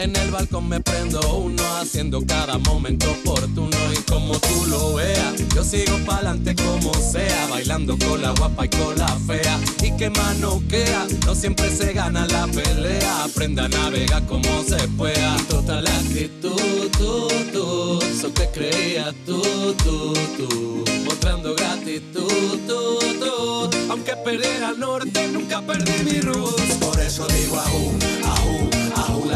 En 0.00 0.16
el 0.16 0.30
balcón 0.30 0.66
me 0.66 0.80
prendo 0.80 1.20
uno, 1.36 1.62
haciendo 1.76 2.24
cada 2.24 2.56
momento 2.56 3.10
oportuno. 3.10 3.76
Y 3.92 4.02
como 4.10 4.32
tú 4.38 4.64
lo 4.70 4.94
veas, 4.94 5.34
yo 5.54 5.62
sigo 5.62 5.98
pa'lante 6.06 6.54
como 6.56 6.94
sea, 6.94 7.48
bailando 7.50 7.98
con 7.98 8.22
la 8.22 8.30
guapa 8.30 8.64
y 8.64 8.68
con 8.70 8.96
la 8.96 9.08
fea. 9.26 9.60
Y 9.82 9.94
que 9.98 10.08
manoquea, 10.08 11.06
no 11.26 11.34
siempre 11.34 11.68
se 11.68 11.92
gana 11.92 12.26
la 12.28 12.46
pelea. 12.46 13.24
Aprenda 13.24 13.66
a 13.66 13.68
navegar 13.68 14.24
como 14.24 14.62
se 14.62 14.88
pueda. 14.96 15.36
Total 15.50 15.86
actitud, 15.86 16.88
tú, 16.96 17.28
tú, 17.52 18.00
eso 18.02 18.32
que 18.32 18.48
creías 18.54 19.14
tú, 19.26 19.42
tú, 19.84 20.14
tú. 20.38 20.84
Mostrando 21.04 21.54
gratitud, 21.54 22.58
tú, 22.66 22.98
tú. 23.20 23.70
Aunque 23.90 24.16
perdiera 24.24 24.70
el 24.70 24.80
norte, 24.80 25.28
nunca 25.28 25.60
perdí 25.60 25.92
mi 26.10 26.20
roots. 26.22 26.78
Por 26.80 26.98
eso 26.98 27.26
digo 27.26 27.60
ajú 27.60 28.19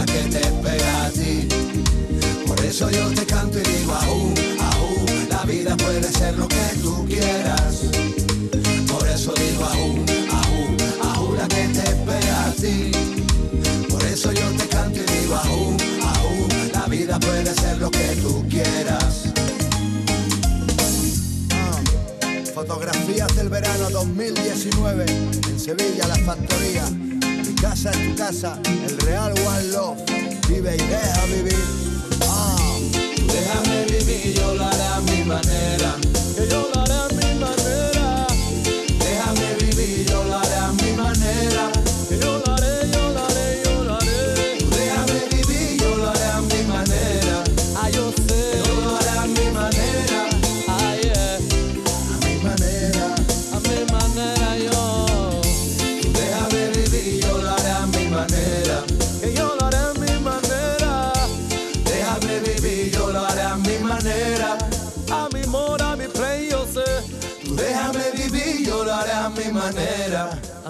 que 0.07 0.23
te 0.31 0.41
espera 0.41 1.07
a 1.07 1.11
ti. 1.11 1.49
Por 2.47 2.61
eso 2.65 2.91
yo 2.91 3.09
te 3.15 3.25
canto 3.25 3.59
y 3.59 3.63
digo 3.63 3.93
ajú, 3.95 4.35
ajú, 4.61 5.07
la 5.29 5.43
vida 5.45 5.77
puede 5.77 6.03
ser 6.03 6.37
lo 6.37 6.49
que 6.49 6.67
tú 6.83 7.07
quieras. 7.07 7.83
Por 8.89 9.09
eso 9.09 9.33
digo 9.35 9.65
ajú, 9.65 10.05
ajú, 10.31 10.77
ajú 11.03 11.37
la 11.37 11.49
que 11.49 11.69
te 11.69 11.83
espera 11.83 12.47
a 12.47 12.53
ti. 12.53 12.93
Por 13.89 14.03
eso 14.05 14.33
yo 14.33 14.47
te 14.59 14.67
canto 14.69 15.01
y 15.01 15.21
digo 15.21 15.35
ajú, 15.37 15.77
ajú, 16.03 16.49
la 16.73 16.87
vida 16.87 17.19
puede 17.21 17.55
ser 17.55 17.79
lo 17.79 17.91
que 17.91 18.17
tú 18.23 18.45
quieras. 18.49 19.25
Ah, 21.51 21.81
Fotografías 22.55 23.35
del 23.37 23.49
verano 23.49 23.91
2019 23.91 25.07
en 25.49 25.61
Sevilla, 25.61 26.07
la 26.09 26.17
factoría. 26.17 26.85
Casa 27.65 27.91
es 27.93 28.11
tu 28.11 28.15
casa, 28.15 28.59
el 28.67 28.99
Real 29.07 29.33
One 29.33 29.65
Love. 29.69 29.97
Vive 30.51 30.77
y 30.77 30.83
deja 30.83 31.25
vivir. 31.35 31.65
Ah, 32.29 32.77
Déjame 33.27 33.87
vivir, 33.87 34.35
yo 34.35 34.55
lo 34.55 34.67
haré 34.67 34.83
a 34.83 35.01
mi 35.01 35.25
manera. 35.25 35.97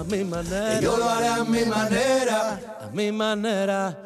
Mi 0.05 0.23
manera. 0.23 0.79
Yo 0.79 0.97
lo 0.97 1.09
haré 1.09 1.27
a 1.27 1.43
mi 1.43 1.65
manera. 1.65 2.59
A 2.81 2.87
mi 2.93 3.11
manera. 3.11 3.97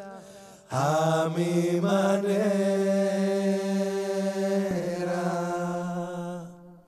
A 0.70 1.28
mi 1.36 1.80
manera. 1.80 2.90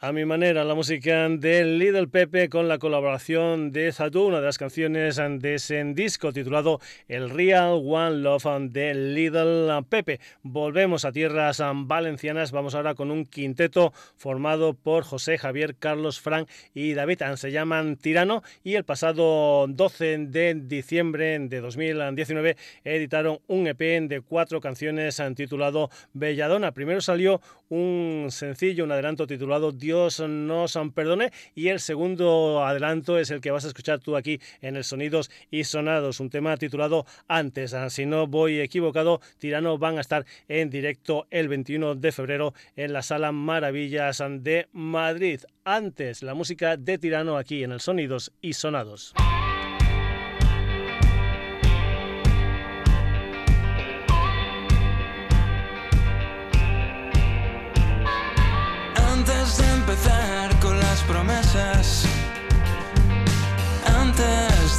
A 0.05 0.11
mi 0.11 0.25
manera, 0.25 0.65
la 0.65 0.75
música 0.75 1.29
de 1.29 1.65
Little 1.65 2.09
Pepe 2.09 2.49
con 2.49 2.67
la 2.67 2.79
colaboración 2.79 3.71
de 3.71 3.93
Zatu, 3.93 4.25
una 4.25 4.41
de 4.41 4.47
las 4.47 4.59
canciones 4.59 5.15
de 5.39 5.55
ese 5.55 5.85
disco 5.95 6.33
titulado 6.33 6.81
El 7.07 7.31
Real 7.31 7.81
One 7.85 8.17
Love 8.17 8.73
de 8.73 8.95
Little 8.95 9.69
Pepe. 9.89 10.19
Volvemos 10.43 11.05
a 11.05 11.13
tierras 11.13 11.63
valencianas, 11.73 12.51
vamos 12.51 12.75
ahora 12.75 12.97
con 12.97 13.13
un 13.13 13.27
quinteto 13.27 13.93
formado 14.17 14.75
por 14.75 15.05
José 15.05 15.39
Javier, 15.39 15.77
Carlos, 15.77 16.19
Frank 16.19 16.49
y 16.75 16.95
David. 16.95 17.23
Se 17.37 17.53
llaman 17.53 17.95
Tirano 17.95 18.43
y 18.65 18.75
el 18.75 18.83
pasado 18.83 19.69
12 19.69 20.19
de 20.27 20.55
diciembre 20.65 21.39
de 21.39 21.61
2019 21.61 22.57
editaron 22.83 23.39
un 23.47 23.69
EP 23.69 23.79
de 23.79 24.21
cuatro 24.21 24.61
canciones 24.61 25.23
titulado 25.37 25.91
Belladona. 26.13 26.73
Primero 26.73 27.01
salió 27.01 27.41
un 27.69 28.27
sencillo, 28.31 28.83
un 28.83 28.91
adelanto 28.91 29.29
titulado 29.29 29.71
Dios 29.71 29.92
nos 29.93 30.79
perdone 30.95 31.33
y 31.55 31.69
el 31.69 31.79
segundo 31.79 32.65
adelanto 32.65 33.19
es 33.19 33.31
el 33.31 33.41
que 33.41 33.51
vas 33.51 33.65
a 33.65 33.69
escuchar 33.69 34.01
tú 34.01 34.17
aquí 34.17 34.41
en 34.61 34.77
el 34.77 34.85
Sonidos 34.85 35.31
y 35.51 35.65
Sonados, 35.65 36.21
un 36.21 36.31
tema 36.31 36.57
titulado 36.57 37.05
Antes. 37.29 37.75
Ah, 37.75 37.91
Si 37.91 38.07
no 38.07 38.27
voy 38.27 38.61
equivocado, 38.61 39.21
Tirano 39.39 39.77
van 39.79 39.99
a 39.99 40.01
estar 40.01 40.25
en 40.49 40.71
directo 40.71 41.27
el 41.31 41.49
21 41.49 41.95
de 41.97 42.13
febrero 42.13 42.55
en 42.77 42.93
la 42.93 43.03
Sala 43.03 43.33
Maravillas 43.33 44.23
de 44.41 44.69
Madrid. 44.73 45.41
Antes, 45.65 46.23
la 46.23 46.35
música 46.35 46.77
de 46.77 46.99
Tirano 46.99 47.37
aquí 47.37 47.65
en 47.65 47.73
el 47.73 47.81
Sonidos 47.81 48.33
y 48.41 48.55
Sonados. 48.55 49.15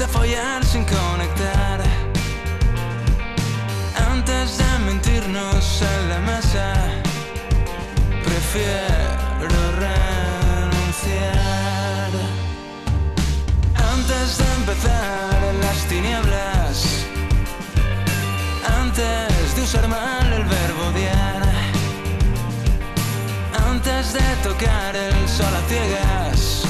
De 0.04 0.10
follar 0.10 0.66
sin 0.66 0.84
conectar. 0.84 1.80
Antes 4.12 4.58
de 4.58 4.80
mentirnos 4.86 5.82
en 5.82 6.10
la 6.10 6.20
mesa, 6.20 6.74
prefiero 8.28 9.58
renunciar. 9.86 11.32
Antes 13.94 14.38
de 14.40 14.48
empezar 14.60 15.38
en 15.52 15.58
las 15.66 15.80
tinieblas, 15.92 16.76
antes 18.82 19.56
de 19.56 19.62
usar 19.62 19.88
mal 19.88 20.34
el 20.34 20.44
verbo 20.44 20.82
odiar, 20.92 21.44
antes 23.70 24.14
de 24.14 24.28
tocar 24.48 24.96
el 24.96 25.30
sol 25.30 25.54
a 25.56 25.62
ciegas, 25.70 26.64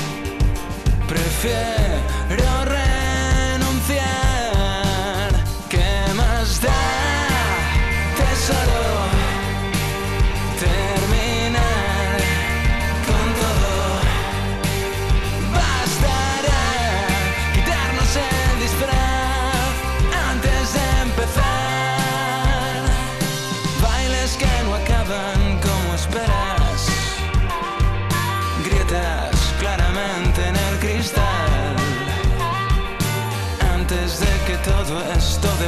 prefiero 1.08 1.83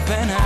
esto 0.07 0.44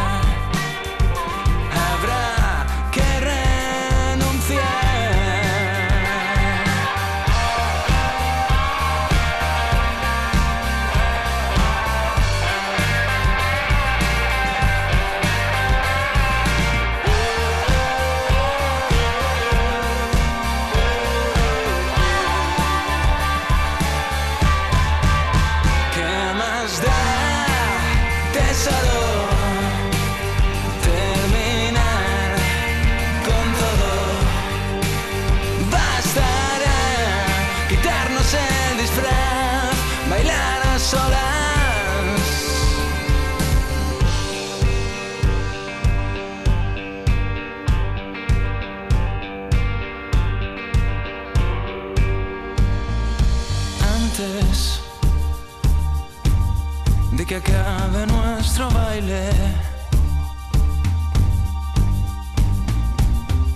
nuestro 58.59 58.69
baile. 58.77 59.29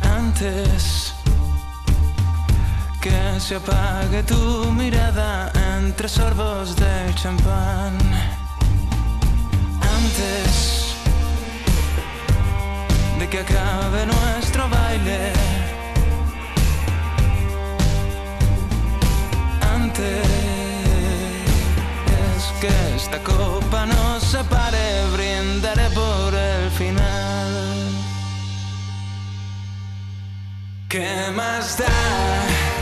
Antes 0.01 1.14
que 3.01 3.39
se 3.39 3.56
apague 3.56 4.24
tu 4.24 4.72
mirada 4.72 5.51
entre 5.78 6.08
sorbos 6.08 6.76
de 6.76 7.14
champán. 7.16 7.97
Antes 9.97 10.95
de 13.20 13.28
que 13.28 13.39
acabe 13.39 14.06
nuestro 14.06 14.70
baile. 14.70 15.34
Antes 19.76 20.43
que 22.64 22.95
esta 22.95 23.20
copa 23.20 23.86
nos 23.86 24.24
separe, 24.24 24.86
brindaré 25.11 25.89
por 25.89 26.34
el 26.34 26.72
final. 26.72 27.51
¿Qué 30.88 31.30
más 31.36 31.78
da? 31.78 32.73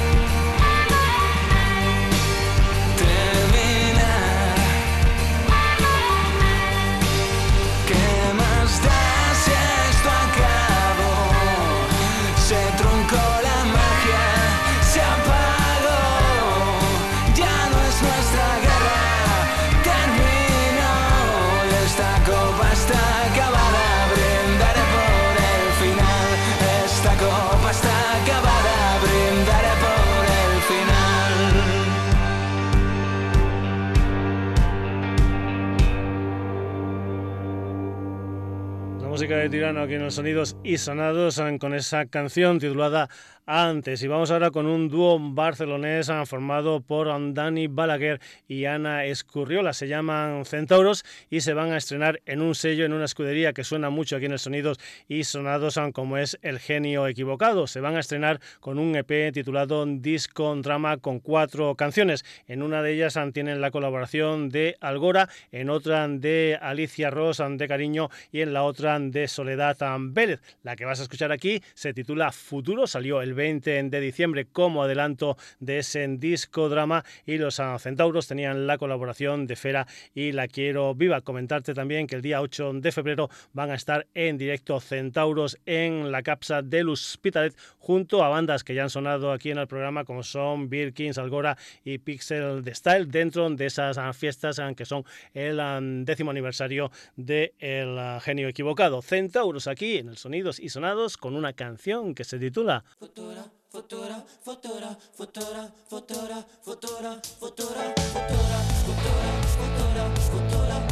De 39.38 39.50
Tirano 39.50 39.82
aquí 39.82 39.94
en 39.94 40.04
los 40.04 40.16
sonidos 40.16 40.58
y 40.64 40.78
sonados 40.78 41.42
con 41.60 41.74
esa 41.74 42.06
canción 42.06 42.60
titulada 42.60 43.10
Antes. 43.46 44.04
Y 44.04 44.08
vamos 44.08 44.32
ahora 44.32 44.52
con 44.52 44.66
un 44.66 44.88
dúo 44.88 45.20
barcelonés 45.20 46.10
eh, 46.10 46.26
formado 46.26 46.82
por 46.82 47.08
Dani 47.34 47.68
Balaguer 47.68 48.22
y 48.48 48.66
Ana 48.66 49.06
Escurriola. 49.06 49.74
Se 49.74 49.88
llaman 49.88 50.46
Centauros 50.46 51.04
y 51.30 51.42
se 51.42 51.54
van 51.54 51.72
a 51.72 51.78
estrenar 51.78 52.22
en 52.26 52.42
un 52.42 52.56
sello, 52.56 52.86
en 52.86 52.94
una 52.94 53.06
escudería 53.06 53.54
que 53.54 53.64
suena 53.64 53.90
mucho 53.90 54.16
aquí 54.16 54.26
en 54.26 54.32
los 54.32 54.44
sonidos 54.44 54.80
y 55.08 55.24
sonados 55.24 55.78
eh, 55.78 55.92
como 55.94 56.18
es 56.18 56.38
El 56.42 56.60
Genio 56.60 57.08
Equivocado. 57.08 57.68
Se 57.68 57.82
van 57.82 57.96
a 57.96 58.00
estrenar 58.00 58.40
con 58.60 58.80
un 58.80 58.96
EP 58.96 59.34
titulado 59.34 59.86
Disco 59.86 60.56
Drama 60.58 60.98
con 60.98 61.20
cuatro 61.20 61.76
canciones. 61.76 62.24
En 62.48 62.62
una 62.62 62.82
de 62.82 62.94
ellas 62.94 63.16
eh, 63.16 63.32
tienen 63.34 63.62
la 63.62 63.72
colaboración 63.72 64.50
de 64.50 64.78
Algora, 64.82 65.30
en 65.52 65.70
otra 65.70 66.08
de 66.08 66.58
Alicia 66.62 67.10
Ross 67.10 67.42
de 67.50 67.68
Cariño 67.68 68.10
y 68.32 68.42
en 68.42 68.54
la 68.54 68.64
otra 68.64 69.00
de 69.00 69.28
Soledad 69.28 69.78
Vélez. 70.00 70.42
La 70.64 70.76
que 70.76 70.86
vas 70.86 71.00
a 71.00 71.04
escuchar 71.04 71.32
aquí 71.32 71.62
se 71.74 71.94
titula 71.94 72.32
Futuro, 72.32 72.88
salió 72.88 73.22
el 73.22 73.31
20 73.34 73.84
de 73.84 74.00
diciembre 74.00 74.46
como 74.46 74.84
adelanto 74.84 75.38
de 75.60 75.80
ese 75.80 76.08
disco 76.08 76.70
drama 76.70 77.04
y 77.26 77.38
los 77.38 77.62
Centauros 77.80 78.28
tenían 78.28 78.68
la 78.68 78.78
colaboración 78.78 79.48
de 79.48 79.56
Fera 79.56 79.88
y 80.14 80.32
La 80.32 80.48
Quiero 80.48 80.96
Viva. 80.96 81.22
Comentarte 81.22 81.74
también 81.74 82.08
que 82.08 82.16
el 82.16 82.22
día 82.22 82.42
8 82.42 82.74
de 82.74 82.92
febrero 82.92 83.30
van 83.54 83.72
a 83.72 83.76
estar 83.76 84.08
en 84.14 84.38
directo 84.38 84.80
Centauros 84.80 85.58
en 85.66 86.12
la 86.12 86.24
capsa 86.24 86.62
del 86.62 86.90
Hospitalet 86.90 87.56
junto 87.80 88.24
a 88.24 88.30
bandas 88.30 88.64
que 88.64 88.74
ya 88.74 88.84
han 88.84 88.90
sonado 88.90 89.32
aquí 89.32 89.52
en 89.52 89.58
el 89.58 89.68
programa 89.68 90.06
como 90.06 90.24
son 90.24 90.70
Birkins, 90.70 91.18
Algora 91.18 91.58
y 91.84 91.98
Pixel 91.98 92.64
de 92.64 92.76
Style 92.76 93.06
dentro 93.06 93.50
de 93.50 93.66
esas 93.66 93.98
fiestas 94.16 94.62
que 94.76 94.86
son 94.86 95.04
el 95.34 95.60
ah, 95.60 95.80
décimo 95.82 96.32
aniversario 96.32 96.92
de 97.16 97.54
El 97.60 98.20
Genio 98.22 98.48
Equivocado. 98.48 99.02
Centauros 99.02 99.68
aquí 99.68 99.98
en 99.98 100.10
el 100.10 100.18
Sonidos 100.18 100.60
y 100.60 100.70
Sonados 100.70 101.18
con 101.18 101.36
una 101.36 101.54
canción 101.54 102.14
que 102.16 102.24
se 102.24 102.40
titula 102.40 102.84
futura, 103.22 103.46
futura, 103.70 104.26
futura, 104.42 104.98
futura, 105.14 105.72
futura, 105.88 106.44
futura, 106.44 106.46
futura, 106.68 107.22
futura, 107.40 107.94
futura, 108.14 108.58
futura, 108.84 109.38
futura, 109.38 110.10
futura, 110.10 110.10
futura. 110.32 110.91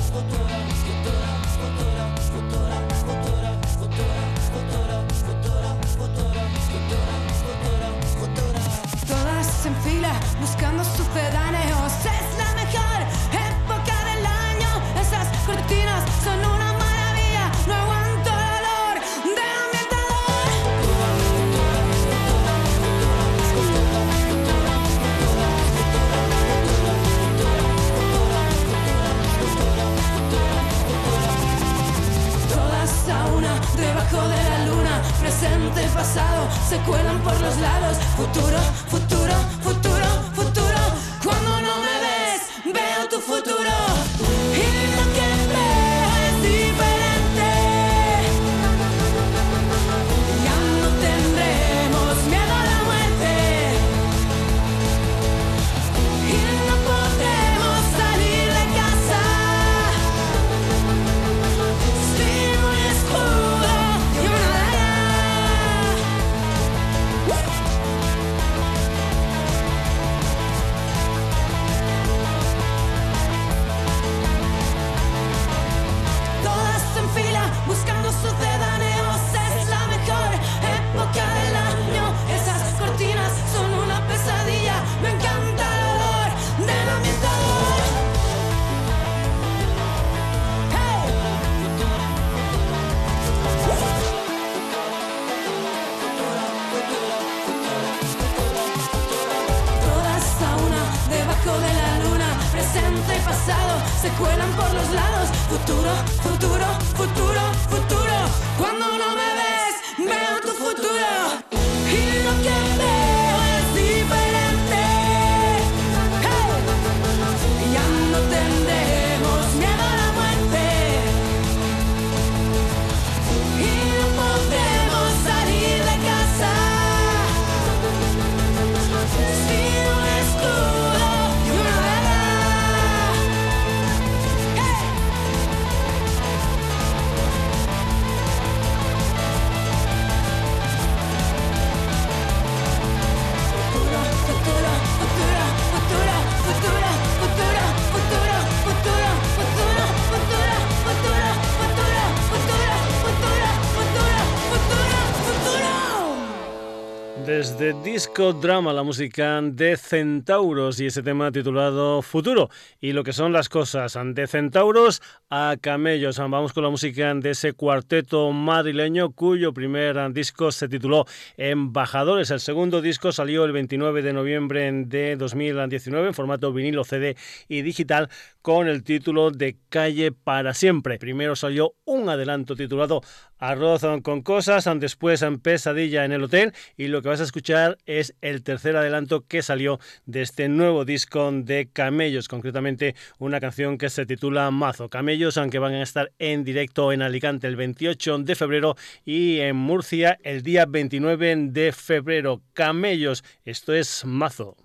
Brothers 157.39 157.57
de 157.57 157.73
Disco 157.83 158.33
Drama, 158.33 158.73
la 158.73 158.83
música 158.83 159.39
de 159.41 159.77
Centauros 159.77 160.77
y 160.81 160.87
ese 160.87 161.01
tema 161.01 161.31
titulado 161.31 162.01
Futuro 162.01 162.49
y 162.81 162.91
lo 162.91 163.03
que 163.05 163.13
son 163.13 163.31
las 163.31 163.47
cosas 163.47 163.97
de 164.03 164.27
Centauros 164.27 165.01
a 165.29 165.55
Camellos. 165.61 166.17
Vamos 166.17 166.51
con 166.51 166.63
la 166.63 166.69
música 166.69 167.13
de 167.13 167.29
ese 167.29 167.53
cuarteto 167.53 168.31
madrileño 168.33 169.11
cuyo 169.11 169.53
primer 169.53 170.11
disco 170.11 170.51
se 170.51 170.67
tituló 170.67 171.05
Embajadores. 171.37 172.29
El 172.31 172.41
segundo 172.41 172.81
disco 172.81 173.13
salió 173.13 173.45
el 173.45 173.53
29 173.53 174.01
de 174.01 174.11
noviembre 174.11 174.69
de 174.87 175.15
2019 175.15 176.07
en 176.07 176.13
formato 176.13 176.51
vinilo, 176.51 176.83
CD 176.83 177.15
y 177.47 177.61
digital 177.61 178.09
con 178.41 178.67
el 178.67 178.83
título 178.83 179.31
de 179.31 179.57
Calle 179.69 180.11
para 180.11 180.53
siempre. 180.53 180.97
Primero 180.97 181.35
salió 181.35 181.75
un 181.85 182.09
adelanto 182.09 182.55
titulado 182.55 183.01
Arroz 183.37 183.83
con 184.03 184.21
cosas, 184.21 184.67
después 184.79 185.21
en 185.21 185.39
Pesadilla 185.39 186.03
en 186.03 186.11
el 186.11 186.23
hotel 186.23 186.53
y 186.75 186.87
lo 186.87 187.01
que 187.01 187.07
vas 187.07 187.21
a 187.21 187.23
escuchar 187.29 187.77
es 187.85 188.15
el 188.21 188.41
tercer 188.41 188.75
adelanto 188.75 189.25
que 189.27 189.43
salió 189.43 189.79
de 190.07 190.23
este 190.23 190.49
nuevo 190.49 190.83
disco 190.83 191.31
de 191.31 191.69
Camellos, 191.71 192.27
concretamente 192.27 192.95
una 193.19 193.39
canción 193.39 193.77
que 193.77 193.89
se 193.89 194.07
titula 194.07 194.49
Mazo. 194.49 194.89
Camellos, 194.89 195.37
aunque 195.37 195.59
van 195.59 195.73
a 195.73 195.83
estar 195.83 196.11
en 196.17 196.43
directo 196.43 196.91
en 196.91 197.03
Alicante 197.03 197.47
el 197.47 197.55
28 197.55 198.19
de 198.19 198.35
febrero 198.35 198.75
y 199.05 199.39
en 199.39 199.55
Murcia 199.55 200.17
el 200.23 200.41
día 200.41 200.65
29 200.65 201.35
de 201.51 201.71
febrero. 201.71 202.41
Camellos, 202.53 203.23
esto 203.45 203.73
es 203.75 204.03
Mazo. 204.05 204.57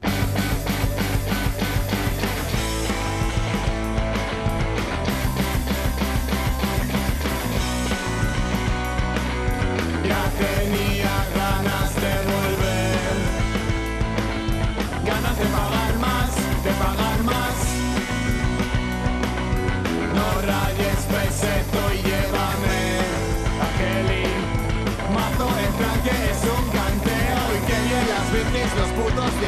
For 28.94 29.10
nós 29.16 29.43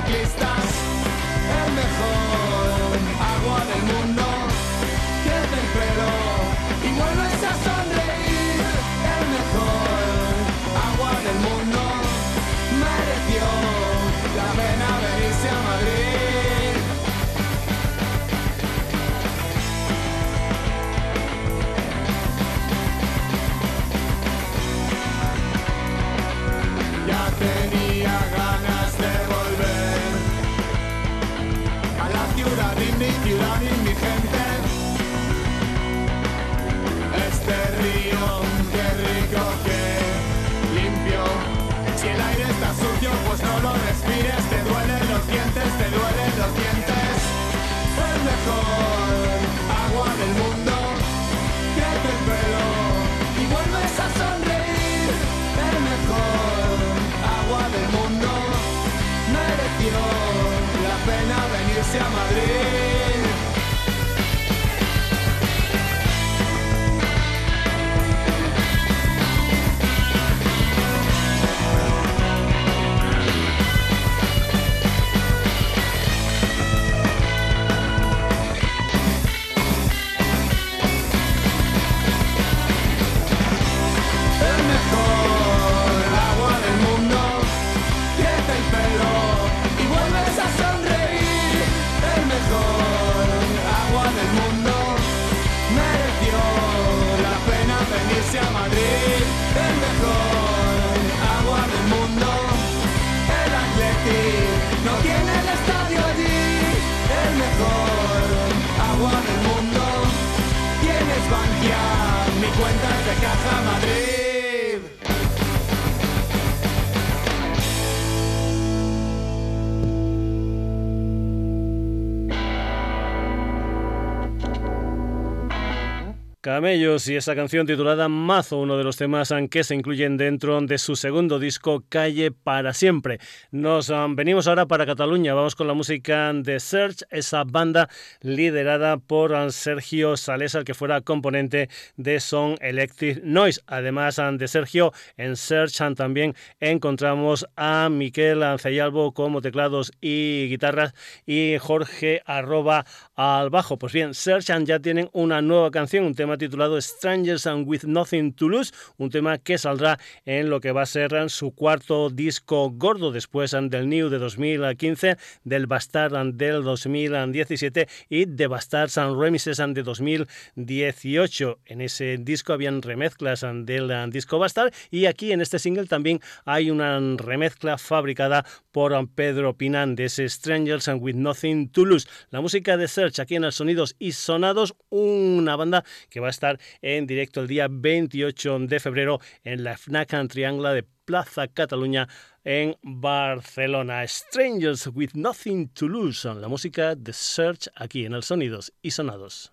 Camellos 126.57 127.07
y 127.09 127.17
esa 127.17 127.35
canción 127.35 127.67
titulada 127.67 128.09
Mazo, 128.09 128.57
uno 128.57 128.79
de 128.79 128.85
los 128.85 128.97
temas 128.97 129.31
que 129.51 129.63
se 129.63 129.75
incluyen 129.75 130.17
dentro 130.17 130.59
de 130.63 130.79
su 130.79 130.97
segundo 130.97 131.39
disco 131.39 131.85
Calle 131.87 132.31
para 132.31 132.73
siempre. 132.73 133.19
Nos 133.51 133.91
um, 133.91 134.17
venimos 134.17 134.49
ahora 134.49 134.65
para 134.65 134.87
Cataluña, 134.87 135.35
vamos 135.35 135.55
con 135.55 135.67
la 135.67 135.75
música 135.75 136.33
de 136.33 136.59
Search, 136.59 137.03
esa 137.11 137.45
banda 137.45 137.91
liderada 138.23 138.97
por 138.97 139.33
um, 139.33 139.51
Sergio 139.51 140.17
Salesa, 140.17 140.65
que 140.65 140.73
fuera 140.73 141.03
componente 141.03 141.69
de 141.99 142.21
Son 142.21 142.55
Electric 142.63 143.23
Noise. 143.23 143.61
Además 143.67 144.19
de 144.39 144.49
Sergio, 144.49 144.95
en 145.19 145.37
Search 145.37 145.77
también 145.95 146.35
encontramos 146.59 147.47
a 147.57 147.91
Miquel 147.91 148.43
Ceyalbo 148.59 149.13
como 149.13 149.43
teclados 149.43 149.93
y 150.01 150.49
guitarras 150.49 150.95
y 151.27 151.59
Jorge 151.59 152.23
arroba 152.25 152.87
al 153.15 153.51
bajo. 153.51 153.79
Pues 153.79 153.93
bien, 153.93 154.15
Search 154.15 154.47
ya 154.65 154.79
tienen 154.79 155.11
una 155.13 155.43
nueva 155.43 155.71
canción, 155.71 156.07
un 156.07 156.15
tema 156.15 156.39
titulado 156.39 156.46
Strangers 156.81 157.47
and 157.47 157.67
With 157.67 157.85
Nothing 157.85 158.33
to 158.35 158.49
Lose, 158.49 158.73
un 158.99 159.11
tema 159.11 159.39
que 159.39 159.59
saldrá 159.59 159.99
en 160.25 160.51
lo 160.51 160.61
que 160.61 160.73
va 160.73 160.83
a 160.83 160.87
ser 160.87 161.07
su 161.29 161.53
cuarto 161.55 162.11
disco 162.11 162.71
gordo 162.71 163.13
después 163.13 163.53
del 163.53 163.89
New 163.89 164.09
de 164.09 164.19
2015, 164.19 165.17
del 165.45 165.67
Bastard 165.67 166.35
del 166.35 166.63
2017 166.63 167.89
y 168.09 168.25
de 168.27 168.47
Bastards 168.47 168.99
and 168.99 169.19
Remises 169.19 169.59
de 169.59 169.83
2018. 169.83 171.59
En 171.67 171.81
ese 171.81 172.19
disco 172.19 172.53
habían 172.53 172.83
remezclas 172.83 173.45
del 173.65 174.11
disco 174.11 174.39
Bastard 174.39 174.73
y 174.91 175.07
aquí 175.07 175.33
en 175.33 175.41
este 175.41 175.59
single 175.59 175.87
también 175.87 176.21
hay 176.45 176.71
una 176.71 176.99
remezcla 177.17 177.79
fabricada 177.79 178.45
por 178.73 178.93
Pedro 179.09 179.57
Pinan 179.57 179.97
de 179.97 180.05
ese 180.05 180.29
Strangers 180.29 180.89
and 180.89 181.03
With 181.03 181.15
Nothing 181.15 181.71
to 181.71 181.85
Lose. 181.85 182.07
La 182.31 182.41
música 182.41 182.77
de 182.77 182.89
Search 182.89 183.21
aquí 183.21 183.37
en 183.37 183.45
el 183.45 183.53
Sonidos 183.53 183.97
y 183.99 184.13
Sonados, 184.13 184.75
una 184.91 185.57
banda 185.57 185.85
que 186.11 186.21
va 186.21 186.29
a 186.29 186.31
estar 186.37 186.61
en 186.83 187.07
directo 187.07 187.41
el 187.41 187.49
día 187.49 187.67
28 187.71 188.61
de 188.61 188.81
febrero 188.81 189.21
en 189.43 189.65
la 189.65 189.77
FNAC 189.77 190.29
Triangla 190.29 190.73
de 190.73 190.85
Plaza 191.05 191.49
Cataluña 191.49 192.09
en 192.45 192.77
Barcelona. 192.83 194.07
Strangers 194.07 194.89
with 194.95 195.11
Nothing 195.15 195.69
to 195.71 195.89
Lose, 195.89 196.29
la 196.35 196.49
música 196.49 196.95
de 196.95 197.13
Search 197.13 197.69
aquí 197.75 198.05
en 198.05 198.13
el 198.13 198.23
Sonidos 198.23 198.73
y 198.83 198.91
Sonados. 198.91 199.51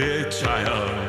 fear, 0.00 0.24
child. 0.30 0.99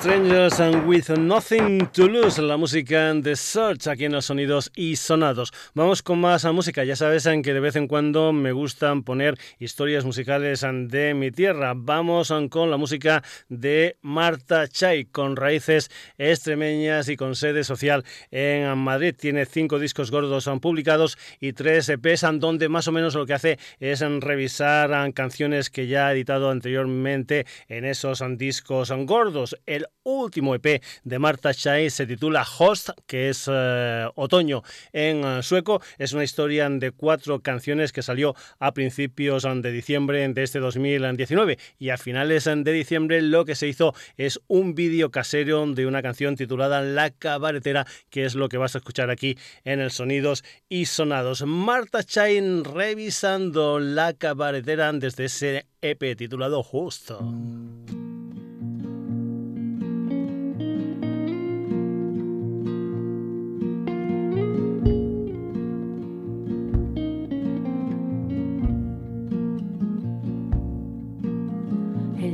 Strangers 0.00 0.60
and 0.60 0.86
with 0.86 1.10
Nothing 1.10 1.88
to 1.88 2.06
Lose, 2.06 2.40
la 2.40 2.56
música 2.56 3.12
de 3.14 3.34
Search 3.34 3.88
aquí 3.88 4.04
en 4.04 4.12
los 4.12 4.26
sonidos 4.26 4.70
y 4.76 4.94
sonados. 4.94 5.52
Vamos 5.74 6.04
con 6.04 6.20
más 6.20 6.44
música. 6.44 6.84
Ya 6.84 6.94
sabes 6.94 7.26
en 7.26 7.42
que 7.42 7.52
de 7.52 7.58
vez 7.58 7.74
en 7.74 7.88
cuando 7.88 8.32
me 8.32 8.52
gustan 8.52 9.02
poner 9.02 9.36
historias 9.58 10.04
musicales 10.04 10.64
de 10.86 11.14
mi 11.14 11.32
tierra. 11.32 11.72
Vamos 11.74 12.32
con 12.48 12.70
la 12.70 12.76
música 12.76 13.24
de 13.48 13.96
Marta 14.00 14.68
Chay, 14.68 15.06
con 15.06 15.34
raíces 15.34 15.90
extremeñas 16.16 17.08
y 17.08 17.16
con 17.16 17.34
sede 17.34 17.64
social 17.64 18.04
en 18.30 18.78
Madrid. 18.78 19.16
Tiene 19.18 19.46
cinco 19.46 19.80
discos 19.80 20.12
gordos 20.12 20.48
publicados 20.62 21.18
y 21.40 21.54
tres 21.54 21.88
EPs, 21.88 22.24
donde 22.34 22.68
más 22.68 22.86
o 22.86 22.92
menos 22.92 23.16
lo 23.16 23.26
que 23.26 23.34
hace 23.34 23.58
es 23.80 24.00
revisar 24.00 25.12
canciones 25.12 25.70
que 25.70 25.88
ya 25.88 26.06
ha 26.06 26.12
editado 26.12 26.50
anteriormente 26.50 27.46
en 27.66 27.84
esos 27.84 28.22
discos 28.36 28.92
gordos. 28.92 29.56
El 29.66 29.87
último 30.02 30.54
EP 30.54 30.82
de 31.04 31.18
Marta 31.18 31.52
Chay 31.52 31.90
se 31.90 32.06
titula 32.06 32.46
Host, 32.58 32.90
que 33.06 33.28
es 33.28 33.48
eh, 33.50 34.06
otoño 34.14 34.62
en 34.92 35.24
eh, 35.24 35.42
sueco. 35.42 35.82
Es 35.98 36.12
una 36.12 36.24
historia 36.24 36.68
de 36.68 36.90
cuatro 36.92 37.40
canciones 37.40 37.92
que 37.92 38.02
salió 38.02 38.34
a 38.58 38.72
principios 38.72 39.44
de 39.44 39.72
diciembre 39.72 40.26
de 40.28 40.42
este 40.42 40.60
2019 40.60 41.58
y 41.78 41.90
a 41.90 41.98
finales 41.98 42.44
de 42.44 42.72
diciembre 42.72 43.22
lo 43.22 43.44
que 43.44 43.54
se 43.54 43.68
hizo 43.68 43.94
es 44.16 44.40
un 44.48 44.74
vídeo 44.74 45.10
casero 45.10 45.66
de 45.66 45.86
una 45.86 46.02
canción 46.02 46.36
titulada 46.36 46.82
La 46.82 47.10
Cabaretera, 47.10 47.86
que 48.10 48.24
es 48.24 48.34
lo 48.34 48.48
que 48.48 48.58
vas 48.58 48.74
a 48.74 48.78
escuchar 48.78 49.10
aquí 49.10 49.36
en 49.64 49.80
el 49.80 49.90
Sonidos 49.90 50.44
y 50.68 50.86
Sonados. 50.86 51.42
Marta 51.46 52.02
Chay 52.02 52.40
revisando 52.62 53.78
La 53.78 54.14
Cabaretera 54.14 54.92
desde 54.92 55.26
ese 55.26 55.66
EP 55.82 56.16
titulado 56.16 56.62
Justo. 56.62 57.20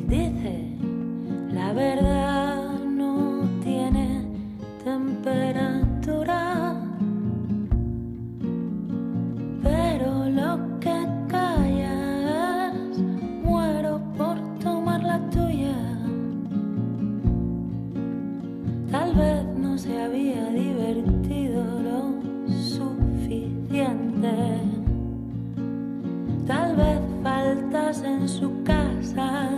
Dice, 0.08 0.76
la 1.52 1.72
verdad 1.72 2.78
no 2.84 3.42
tiene 3.62 4.22
temperatura, 4.84 6.74
pero 9.62 10.28
lo 10.28 10.80
que 10.80 11.06
callas, 11.28 12.74
muero 13.42 14.00
por 14.16 14.36
tomar 14.58 15.02
la 15.02 15.18
tuya. 15.30 15.74
Tal 18.90 19.14
vez 19.14 19.44
no 19.56 19.76
se 19.78 20.00
había 20.02 20.50
divertido 20.50 21.64
lo 21.82 22.22
suficiente. 22.52 24.34
Tal 26.46 26.76
vez 26.76 27.00
faltas 27.22 28.02
en 28.02 28.28
su 28.28 28.62
casa, 28.64 29.53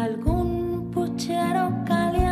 algún 0.00 0.90
puchero 0.90 1.84
caliente 1.86 2.29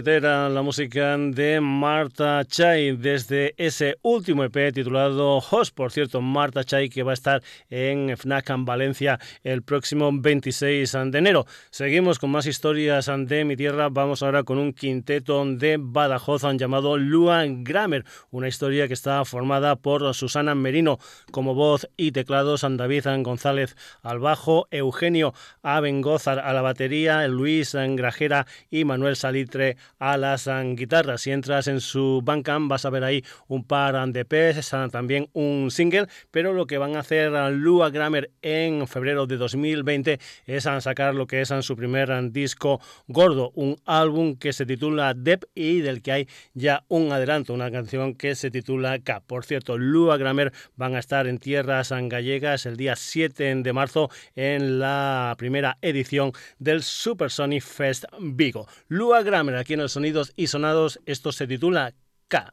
La 0.00 0.04
cabaretera, 0.04 0.48
la 0.48 0.62
música 0.62 1.18
de 1.18 1.60
Marta 1.60 2.42
Chay 2.46 2.96
desde 2.96 3.54
ese 3.58 3.98
último 4.00 4.44
EP 4.44 4.72
titulado 4.72 5.36
Host. 5.36 5.74
Por 5.74 5.92
cierto, 5.92 6.22
Marta 6.22 6.64
Chay 6.64 6.88
que 6.88 7.02
va 7.02 7.10
a 7.10 7.14
estar 7.14 7.42
en 7.68 8.16
FNAC 8.16 8.48
en 8.48 8.64
Valencia 8.64 9.20
el 9.44 9.62
próximo 9.62 10.10
26 10.10 10.92
de 10.92 11.18
enero. 11.18 11.44
Seguimos 11.68 12.18
con 12.18 12.30
más 12.30 12.46
historias 12.46 13.10
de 13.14 13.44
mi 13.44 13.56
tierra. 13.56 13.90
Vamos 13.90 14.22
ahora 14.22 14.42
con 14.42 14.56
un 14.56 14.72
quinteto 14.72 15.44
de 15.44 15.76
Badajoz 15.78 16.44
llamado 16.54 16.96
Lua 16.96 17.44
Grammer. 17.46 18.06
Una 18.30 18.48
historia 18.48 18.88
que 18.88 18.94
está 18.94 19.22
formada 19.26 19.76
por 19.76 20.14
Susana 20.14 20.54
Merino 20.54 20.98
como 21.30 21.54
voz 21.54 21.86
y 21.98 22.12
teclados, 22.12 22.64
David 22.66 23.04
González 23.22 23.76
al 24.02 24.18
bajo, 24.18 24.66
Eugenio 24.70 25.34
Abengozar 25.62 26.38
a 26.38 26.54
la 26.54 26.62
batería, 26.62 27.28
Luis 27.28 27.74
Grajera 27.74 28.46
y 28.70 28.86
Manuel 28.86 29.16
Salitre 29.16 29.76
a 29.98 30.16
las 30.16 30.48
guitarras. 30.74 31.22
Si 31.22 31.30
entras 31.30 31.66
en 31.66 31.80
su 31.80 32.20
Bandcamp 32.24 32.70
vas 32.70 32.84
a 32.84 32.90
ver 32.90 33.04
ahí 33.04 33.24
un 33.48 33.64
par 33.64 33.90
de 34.12 34.20
EPs, 34.20 34.70
también 34.90 35.28
un 35.32 35.70
single, 35.70 36.06
pero 36.30 36.52
lo 36.52 36.66
que 36.66 36.78
van 36.78 36.96
a 36.96 37.00
hacer 37.00 37.32
Lua 37.52 37.90
Grammer 37.90 38.30
en 38.42 38.86
febrero 38.86 39.26
de 39.26 39.36
2020 39.36 40.18
es 40.46 40.64
sacar 40.80 41.14
lo 41.14 41.26
que 41.26 41.40
es 41.40 41.50
su 41.60 41.76
primer 41.76 42.30
disco 42.32 42.80
gordo, 43.08 43.52
un 43.54 43.76
álbum 43.84 44.36
que 44.36 44.52
se 44.52 44.66
titula 44.66 45.14
Dep 45.14 45.44
y 45.54 45.80
del 45.80 46.02
que 46.02 46.12
hay 46.12 46.28
ya 46.54 46.84
un 46.88 47.12
adelanto, 47.12 47.52
una 47.52 47.70
canción 47.70 48.14
que 48.14 48.34
se 48.34 48.50
titula 48.50 48.98
K. 49.00 49.20
Por 49.20 49.44
cierto, 49.44 49.76
Lua 49.76 50.16
Grammer 50.16 50.52
van 50.76 50.94
a 50.94 50.98
estar 50.98 51.26
en 51.26 51.38
tierras 51.38 51.90
gallegas 51.90 52.66
el 52.66 52.76
día 52.76 52.96
7 52.96 53.56
de 53.56 53.72
marzo 53.72 54.10
en 54.34 54.78
la 54.78 55.34
primera 55.38 55.78
edición 55.82 56.32
del 56.58 56.82
Super 56.82 57.30
Sonic 57.30 57.62
Fest 57.62 58.04
Vigo. 58.20 58.66
Lua 58.88 59.22
Grammer 59.22 59.56
aquí 59.56 59.69
en 59.74 59.80
los 59.80 59.92
Sonidos 59.92 60.32
y 60.36 60.48
Sonados, 60.48 61.00
esto 61.06 61.32
se 61.32 61.46
titula 61.46 61.94
K. 62.28 62.52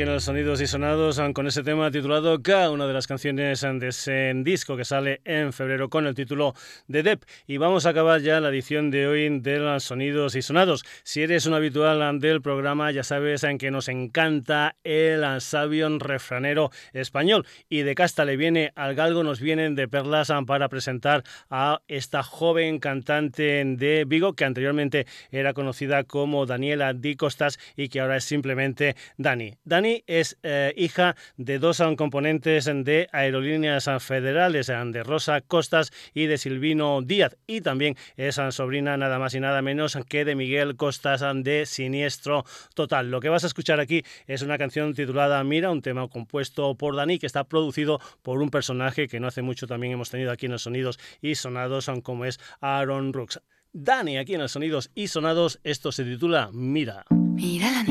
aquí 0.00 0.08
en 0.08 0.14
los 0.14 0.24
Sonidos 0.24 0.62
y 0.62 0.66
Sonados 0.66 1.20
con 1.34 1.46
ese 1.46 1.62
tema 1.62 1.90
titulado 1.90 2.42
K, 2.42 2.70
una 2.70 2.86
de 2.86 2.94
las 2.94 3.06
canciones 3.06 3.60
de 3.60 3.88
ese 3.88 4.32
disco 4.36 4.74
que 4.74 4.86
sale 4.86 5.20
en 5.26 5.52
febrero 5.52 5.90
con 5.90 6.06
el 6.06 6.14
título 6.14 6.54
de 6.86 7.02
Dep. 7.02 7.24
Y 7.46 7.58
vamos 7.58 7.84
a 7.84 7.90
acabar 7.90 8.22
ya 8.22 8.40
la 8.40 8.48
edición 8.48 8.90
de 8.90 9.06
hoy 9.06 9.40
de 9.40 9.58
los 9.58 9.84
Sonidos 9.84 10.36
y 10.36 10.42
Sonados. 10.42 10.84
Si 11.02 11.22
eres 11.22 11.44
un 11.44 11.52
habitual 11.52 12.18
del 12.18 12.40
programa, 12.40 12.90
ya 12.92 13.02
sabes 13.02 13.44
en 13.44 13.58
que 13.58 13.70
nos 13.70 13.88
encanta 13.88 14.76
el 14.84 15.22
sabio 15.42 15.90
refranero 15.98 16.70
español. 16.94 17.44
Y 17.68 17.82
de 17.82 17.94
casta 17.94 18.24
le 18.24 18.38
viene 18.38 18.72
al 18.76 18.94
galgo, 18.94 19.22
nos 19.22 19.40
vienen 19.40 19.74
de 19.74 19.86
perlas 19.86 20.32
para 20.46 20.70
presentar 20.70 21.24
a 21.50 21.82
esta 21.88 22.22
joven 22.22 22.78
cantante 22.78 23.62
de 23.66 24.04
Vigo 24.06 24.32
que 24.32 24.46
anteriormente 24.46 25.06
era 25.30 25.52
conocida 25.52 26.04
como 26.04 26.46
Daniela 26.46 26.94
Di 26.94 27.16
Costas 27.16 27.58
y 27.76 27.88
que 27.88 28.00
ahora 28.00 28.16
es 28.16 28.24
simplemente 28.24 28.96
Dani. 29.18 29.54
Dani 29.64 29.89
es 30.06 30.38
eh, 30.42 30.72
hija 30.76 31.16
de 31.36 31.58
dos 31.58 31.82
componentes 31.96 32.66
de 32.66 33.08
aerolíneas 33.12 33.88
federales, 34.00 34.66
de 34.66 35.02
Rosa 35.02 35.40
Costas 35.40 35.92
y 36.14 36.26
de 36.26 36.38
Silvino 36.38 37.02
Díaz, 37.02 37.36
y 37.46 37.60
también 37.60 37.96
es 38.16 38.40
sobrina 38.50 38.96
nada 38.96 39.18
más 39.18 39.34
y 39.34 39.40
nada 39.40 39.62
menos 39.62 39.98
que 40.08 40.24
de 40.24 40.34
Miguel 40.34 40.76
Costas 40.76 41.24
de 41.34 41.66
Siniestro 41.66 42.44
Total. 42.74 43.10
Lo 43.10 43.20
que 43.20 43.28
vas 43.28 43.44
a 43.44 43.46
escuchar 43.46 43.80
aquí 43.80 44.02
es 44.26 44.42
una 44.42 44.58
canción 44.58 44.94
titulada 44.94 45.42
Mira, 45.44 45.70
un 45.70 45.82
tema 45.82 46.06
compuesto 46.08 46.74
por 46.76 46.96
Dani 46.96 47.18
que 47.18 47.26
está 47.26 47.44
producido 47.44 48.00
por 48.22 48.40
un 48.42 48.50
personaje 48.50 49.08
que 49.08 49.20
no 49.20 49.28
hace 49.28 49.42
mucho 49.42 49.66
también 49.66 49.92
hemos 49.92 50.10
tenido 50.10 50.30
aquí 50.32 50.46
en 50.46 50.52
los 50.52 50.62
sonidos 50.62 50.98
y 51.20 51.34
sonados, 51.34 51.90
como 52.02 52.24
es 52.24 52.38
Aaron 52.60 53.12
Rooks. 53.12 53.40
Dani, 53.72 54.18
aquí 54.18 54.34
en 54.34 54.40
los 54.40 54.52
sonidos 54.52 54.90
y 54.94 55.08
sonados, 55.08 55.60
esto 55.62 55.92
se 55.92 56.04
titula 56.04 56.50
Mira. 56.52 57.04
Mira 57.10 57.70
la 57.70 57.84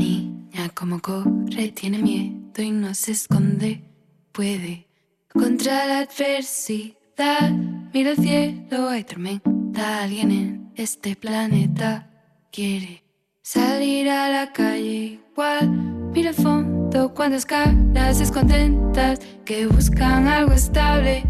como 0.73 0.99
corre, 0.99 1.71
tiene 1.73 1.99
miedo 1.99 2.61
y 2.61 2.71
no 2.71 2.93
se 2.93 3.11
esconde. 3.11 3.83
Puede 4.31 4.87
contra 5.33 5.85
la 5.85 5.99
adversidad. 5.99 7.51
Mira 7.93 8.11
el 8.11 8.17
cielo, 8.17 8.89
hay 8.89 9.03
tormenta. 9.03 10.03
Alguien 10.03 10.31
en 10.31 10.71
este 10.75 11.15
planeta 11.15 12.07
quiere 12.51 13.03
salir 13.41 14.09
a 14.09 14.29
la 14.29 14.53
calle 14.53 15.19
igual. 15.31 15.69
Mira 16.13 16.29
el 16.29 16.35
fondo, 16.35 17.13
cuántas 17.13 17.45
caras 17.45 18.19
descontentas 18.19 19.19
que 19.45 19.67
buscan 19.67 20.27
algo 20.27 20.53
estable 20.53 21.23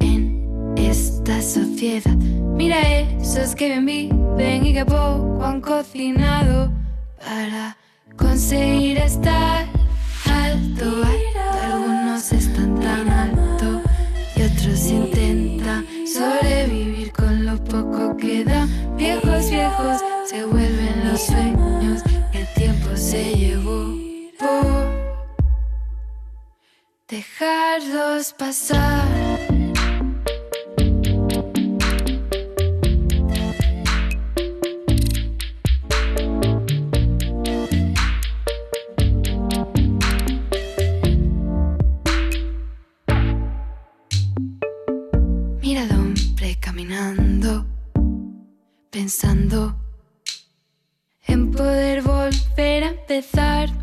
en 0.00 0.74
esta 0.76 1.40
sociedad. 1.40 2.14
Mira 2.16 2.80
esos 3.00 3.54
que 3.54 3.68
bien 3.68 3.86
viven 3.86 4.66
y 4.66 4.74
que 4.74 4.84
poco 4.84 5.44
han 5.44 5.60
cocinado 5.60 6.70
para 7.18 7.76
conseguir 8.16 8.98
estar 8.98 9.66
alto. 10.30 11.02
Algunos 11.62 12.32
están 12.32 12.78
tan 12.80 13.08
alto 13.08 13.82
y 14.36 14.42
otros 14.42 14.86
intentan 14.86 15.86
sobrevivir 16.06 17.12
con 17.12 17.46
lo 17.46 17.62
poco 17.64 18.16
que 18.16 18.44
dan. 18.44 18.68
Viejos, 18.96 19.50
viejos 19.50 20.00
se 20.28 20.44
vuelven 20.44 21.08
los 21.08 21.20
sueños 21.20 22.02
el 22.32 22.46
tiempo 22.54 22.96
se 22.96 23.34
llevó 23.36 23.94
por 24.38 24.88
dejarlos 27.08 28.32
pasar. 28.32 29.23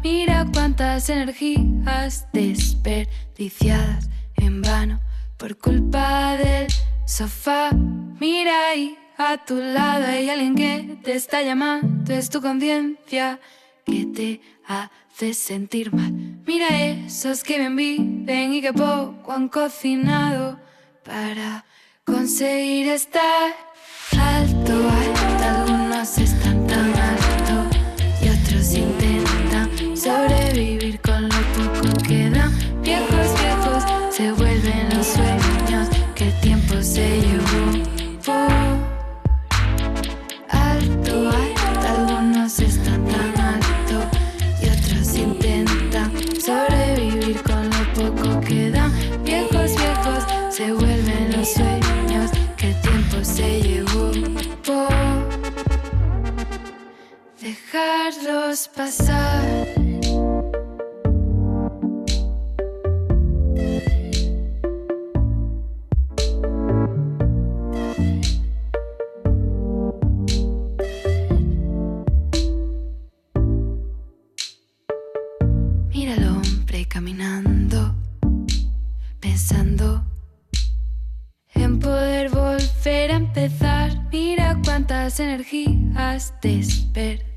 Mira 0.03 0.45
cuántas 0.51 1.09
energías 1.09 2.27
desperdiciadas 2.33 4.09
en 4.35 4.61
vano 4.61 4.99
por 5.37 5.57
culpa 5.57 6.35
del 6.35 6.67
sofá. 7.05 7.69
Mira 8.19 8.51
ahí 8.67 8.97
a 9.17 9.37
tu 9.37 9.55
lado 9.55 10.05
hay 10.05 10.29
alguien 10.29 10.55
que 10.55 10.97
te 11.01 11.13
está 11.13 11.43
llamando. 11.43 12.13
Es 12.13 12.29
tu 12.29 12.41
conciencia 12.41 13.39
que 13.85 14.05
te 14.07 14.41
hace 14.67 15.33
sentir 15.33 15.93
mal. 15.93 16.11
Mira 16.45 16.67
esos 16.81 17.41
que 17.41 17.57
bien 17.57 17.77
viven 17.77 18.53
y 18.53 18.61
que 18.61 18.73
poco 18.73 19.31
han 19.31 19.47
cocinado 19.47 20.59
para 21.05 21.63
conseguir 22.03 22.89
estar 22.89 23.55
alto, 24.19 24.73
alto. 24.73 25.45
Algunos 25.45 26.17
sobrevivir 30.01 30.99
con 31.01 31.29
lo 31.29 31.41
poco 31.55 32.03
que 32.07 32.29
dan. 32.31 32.51
Viejos, 32.81 33.27
viejos 33.39 33.83
se 34.09 34.31
vuelven 34.31 34.89
los 34.95 35.05
sueños 35.05 35.89
que 36.15 36.29
el 36.29 36.39
tiempo 36.41 36.81
se 36.81 37.21
llevó. 37.21 37.65
Alto, 40.49 41.29
alto. 41.29 41.87
Algunos 41.87 42.59
están 42.59 43.05
tan 43.05 43.39
alto 43.39 43.97
y 44.63 44.69
otros 44.69 45.15
intentan 45.15 46.11
sobrevivir 46.41 47.39
con 47.43 47.69
lo 47.69 47.83
poco 47.93 48.41
que 48.41 48.71
dan. 48.71 48.91
Viejos, 49.23 49.75
viejos 49.75 50.23
se 50.49 50.73
vuelven 50.73 51.31
los 51.37 51.47
sueños 51.53 52.31
que 52.57 52.69
el 52.69 52.81
tiempo 52.81 53.17
se 53.23 53.61
llevó 53.61 54.11
dejarlos 57.41 58.67
pasar. 58.67 59.80
Cuántas 85.11 85.19
energías 85.19 86.33
desperdiciadas 86.41 87.30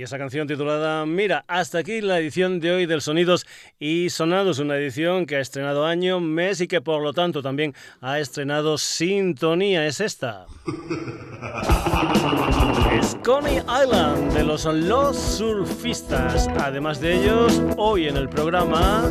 y 0.00 0.02
esa 0.02 0.16
canción 0.16 0.48
titulada 0.48 1.04
Mira, 1.04 1.44
hasta 1.46 1.76
aquí 1.76 2.00
la 2.00 2.18
edición 2.18 2.58
de 2.58 2.72
hoy 2.72 2.86
del 2.86 3.02
Sonidos 3.02 3.46
y 3.78 4.08
Sonados, 4.08 4.58
una 4.58 4.78
edición 4.78 5.26
que 5.26 5.36
ha 5.36 5.40
estrenado 5.40 5.84
año, 5.84 6.20
mes 6.20 6.62
y 6.62 6.68
que 6.68 6.80
por 6.80 7.02
lo 7.02 7.12
tanto 7.12 7.42
también 7.42 7.74
ha 8.00 8.18
estrenado 8.18 8.78
sintonía, 8.78 9.86
es 9.86 10.00
esta. 10.00 10.46
Es 12.98 13.16
Coney 13.24 13.58
Island 13.58 14.32
de 14.32 14.42
los 14.42 14.64
Los 14.64 15.16
Surfistas. 15.16 16.48
Además 16.58 17.00
de 17.00 17.14
ellos, 17.14 17.62
hoy 17.76 18.08
en 18.08 18.16
el 18.16 18.28
programa 18.28 19.04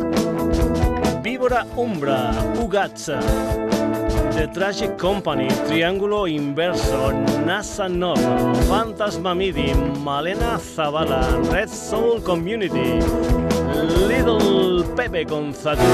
Víbora 1.22 1.66
Umbra, 1.76 2.30
Ugatza. 2.60 3.20
The 4.40 4.46
Tragic 4.46 4.96
Company, 4.96 5.48
Triángulo 5.68 6.26
Inverso, 6.26 7.12
NASA 7.44 7.88
Nova, 7.90 8.54
Fantasma 8.70 9.36
Midi, 9.36 9.74
Malena 10.02 10.56
Zavala, 10.58 11.20
Red 11.52 11.68
Soul 11.68 12.22
Community, 12.22 13.04
Little 14.08 14.82
Pepe 14.96 15.26
con 15.26 15.52
Zatu, 15.52 15.84